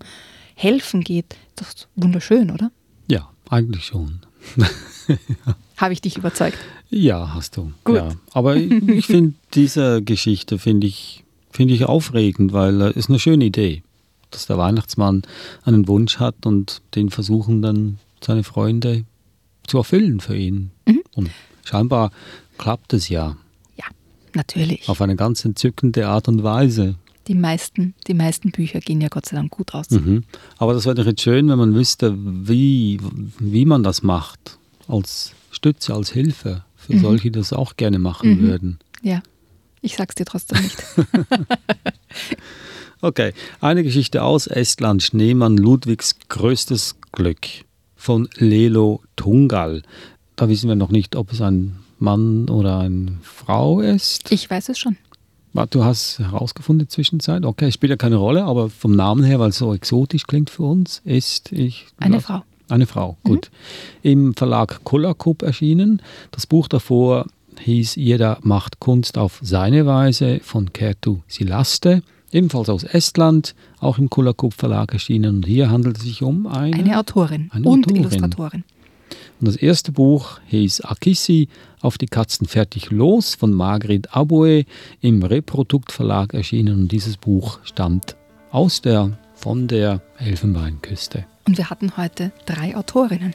Helfen 0.55 1.01
geht, 1.01 1.35
das 1.55 1.69
ist 1.69 1.87
wunderschön, 1.95 2.51
oder? 2.51 2.71
Ja, 3.07 3.29
eigentlich 3.49 3.85
schon. 3.85 4.19
Habe 5.77 5.93
ich 5.93 6.01
dich 6.01 6.17
überzeugt? 6.17 6.57
Ja, 6.89 7.33
hast 7.33 7.57
du. 7.57 7.71
Gut. 7.83 7.95
Ja. 7.95 8.09
Aber 8.33 8.55
ich, 8.55 8.71
ich 8.71 9.05
finde 9.05 9.33
diese 9.53 10.01
Geschichte 10.01 10.59
finde 10.59 10.87
ich, 10.87 11.23
finde 11.51 11.73
ich 11.73 11.85
aufregend, 11.85 12.53
weil 12.53 12.81
es 12.81 12.95
ist 12.95 13.09
eine 13.09 13.19
schöne 13.19 13.45
Idee, 13.45 13.83
dass 14.31 14.45
der 14.47 14.57
Weihnachtsmann 14.57 15.23
einen 15.63 15.87
Wunsch 15.87 16.17
hat 16.19 16.45
und 16.45 16.81
den 16.95 17.09
versuchen 17.09 17.61
dann 17.61 17.97
seine 18.23 18.43
Freunde 18.43 19.03
zu 19.67 19.77
erfüllen 19.77 20.19
für 20.19 20.35
ihn. 20.35 20.71
Mhm. 20.87 21.01
Und 21.15 21.29
scheinbar 21.63 22.11
klappt 22.57 22.93
es 22.93 23.09
ja 23.09 23.35
Ja, 23.77 23.85
natürlich. 24.33 24.87
auf 24.89 25.01
eine 25.01 25.15
ganz 25.15 25.43
entzückende 25.45 26.07
Art 26.07 26.27
und 26.27 26.43
Weise. 26.43 26.95
Die 27.27 27.35
meisten, 27.35 27.93
die 28.07 28.13
meisten 28.15 28.51
Bücher 28.51 28.79
gehen 28.79 28.99
ja 29.01 29.07
Gott 29.07 29.25
sei 29.27 29.35
Dank 29.35 29.51
gut 29.51 29.73
aus. 29.75 29.89
Mhm. 29.91 30.23
Aber 30.57 30.73
das 30.73 30.85
wäre 30.85 30.95
doch 30.95 31.05
jetzt 31.05 31.21
schön, 31.21 31.49
wenn 31.49 31.57
man 31.59 31.75
wüsste, 31.75 32.15
wie, 32.17 32.99
wie 33.39 33.65
man 33.65 33.83
das 33.83 34.01
macht. 34.01 34.57
Als 34.87 35.33
Stütze, 35.51 35.93
als 35.93 36.09
Hilfe 36.11 36.63
für 36.75 36.95
Mhm. 36.95 37.01
solche, 37.01 37.23
die 37.31 37.39
das 37.39 37.53
auch 37.53 37.77
gerne 37.77 37.99
machen 37.99 38.31
Mhm. 38.37 38.41
würden. 38.41 38.79
Ja, 39.03 39.21
ich 39.81 39.95
sag's 39.95 40.15
dir 40.15 40.25
trotzdem 40.25 40.61
nicht. 40.61 40.77
Okay, 43.03 43.33
eine 43.61 43.81
Geschichte 43.81 44.21
aus 44.21 44.45
Estland, 44.45 45.01
Schneemann 45.01 45.57
Ludwigs 45.57 46.17
größtes 46.29 46.97
Glück 47.11 47.47
von 47.95 48.29
Lelo 48.35 49.01
Tungal. 49.15 49.81
Da 50.35 50.47
wissen 50.49 50.67
wir 50.67 50.75
noch 50.75 50.91
nicht, 50.91 51.15
ob 51.15 51.31
es 51.33 51.41
ein 51.41 51.79
Mann 51.97 52.47
oder 52.47 52.81
eine 52.81 53.17
Frau 53.23 53.79
ist. 53.79 54.31
Ich 54.31 54.47
weiß 54.47 54.69
es 54.69 54.77
schon. 54.77 54.97
Du 55.71 55.83
hast 55.83 56.19
herausgefunden 56.19 56.81
in 56.81 56.85
der 56.85 56.89
Zwischenzeit. 56.89 57.43
Okay, 57.43 57.71
spielt 57.71 57.89
ja 57.89 57.97
keine 57.97 58.17
Rolle, 58.17 58.43
aber 58.43 58.69
vom 58.69 58.95
Namen 58.95 59.23
her, 59.23 59.39
weil 59.39 59.49
es 59.49 59.57
so 59.57 59.73
exotisch 59.73 60.27
klingt 60.27 60.51
für 60.51 60.63
uns, 60.63 61.01
ist 61.03 61.51
ich. 61.51 61.87
Eine 61.97 62.21
Frau. 62.21 62.43
Eine 62.69 62.85
Frau, 62.85 63.17
gut. 63.23 63.49
Im 64.03 64.35
Verlag 64.35 64.83
Kollakub 64.83 65.41
erschienen. 65.41 66.03
Das 66.29 66.45
Buch 66.45 66.67
davor 66.67 67.25
hieß 67.63 67.95
Jeder 67.95 68.39
macht 68.41 68.79
Kunst 68.79 69.17
auf 69.17 69.39
seine 69.41 69.85
Weise 69.85 70.39
von 70.41 70.73
Kertu 70.73 71.19
Silaste, 71.27 72.03
ebenfalls 72.31 72.69
aus 72.69 72.83
Estland, 72.83 73.55
auch 73.79 73.97
im 73.97 74.09
Kollakub 74.09 74.53
Verlag 74.53 74.93
erschienen. 74.93 75.37
Und 75.37 75.45
hier 75.45 75.69
handelt 75.69 75.97
es 75.97 76.03
sich 76.03 76.23
um 76.23 76.47
eine, 76.47 76.75
Eine 76.75 76.99
Autorin 76.99 77.49
Eine 77.51 77.67
und 77.67 77.85
Autorin. 77.85 78.01
Illustratorin. 78.01 78.63
Und 79.39 79.47
das 79.47 79.55
erste 79.55 79.91
Buch 79.91 80.39
hieß 80.47 80.81
Akissi, 80.81 81.49
auf 81.81 81.97
die 81.97 82.05
Katzen 82.05 82.47
fertig 82.47 82.91
los 82.91 83.35
von 83.35 83.51
Margrit 83.51 84.15
Aboe 84.15 84.65
im 85.01 85.23
Reprodukt 85.23 85.91
Verlag 85.91 86.33
erschienen. 86.33 86.81
Und 86.81 86.91
dieses 86.91 87.17
Buch 87.17 87.59
stammt 87.63 88.15
aus 88.51 88.81
der, 88.81 89.17
von 89.33 89.67
der 89.67 90.01
Elfenbeinküste. 90.19 91.25
Und 91.47 91.57
wir 91.57 91.69
hatten 91.69 91.97
heute 91.97 92.31
drei 92.45 92.75
Autorinnen. 92.75 93.33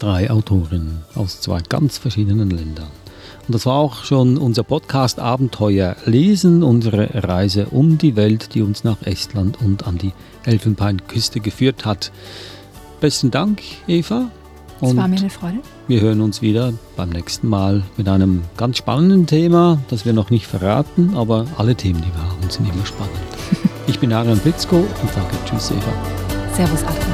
Drei 0.00 0.30
Autorinnen 0.30 1.02
aus 1.14 1.40
zwei 1.40 1.60
ganz 1.60 1.98
verschiedenen 1.98 2.50
Ländern. 2.50 2.90
Und 3.46 3.54
das 3.54 3.66
war 3.66 3.74
auch 3.74 4.04
schon 4.04 4.38
unser 4.38 4.62
Podcast 4.62 5.18
Abenteuer 5.18 5.96
Lesen, 6.06 6.62
unsere 6.62 7.24
Reise 7.24 7.66
um 7.66 7.98
die 7.98 8.16
Welt, 8.16 8.54
die 8.54 8.62
uns 8.62 8.84
nach 8.84 9.02
Estland 9.02 9.58
und 9.60 9.86
an 9.86 9.98
die 9.98 10.12
Elfenbeinküste 10.44 11.40
geführt 11.40 11.84
hat. 11.84 12.10
Besten 13.00 13.30
Dank, 13.30 13.60
Eva. 13.86 14.30
Es 14.80 14.96
war 14.96 15.08
mir 15.08 15.16
eine 15.16 15.30
Freude. 15.30 15.58
wir 15.88 16.00
hören 16.00 16.20
uns 16.20 16.42
wieder 16.42 16.72
beim 16.96 17.10
nächsten 17.10 17.48
Mal 17.48 17.84
mit 17.96 18.08
einem 18.08 18.42
ganz 18.56 18.78
spannenden 18.78 19.26
Thema, 19.26 19.78
das 19.88 20.04
wir 20.04 20.12
noch 20.12 20.30
nicht 20.30 20.46
verraten, 20.46 21.14
aber 21.14 21.46
alle 21.56 21.74
Themen, 21.74 22.02
die 22.02 22.12
wir 22.14 22.22
haben, 22.22 22.50
sind 22.50 22.68
immer 22.68 22.86
spannend. 22.86 23.14
Ich 23.86 24.00
bin 24.00 24.14
Arian 24.14 24.38
Blitzko 24.38 24.76
und 24.76 25.12
sage 25.12 25.36
Tschüss, 25.44 25.70
Eva. 25.70 25.92
Servus, 26.54 26.82
Adrian. 26.84 27.13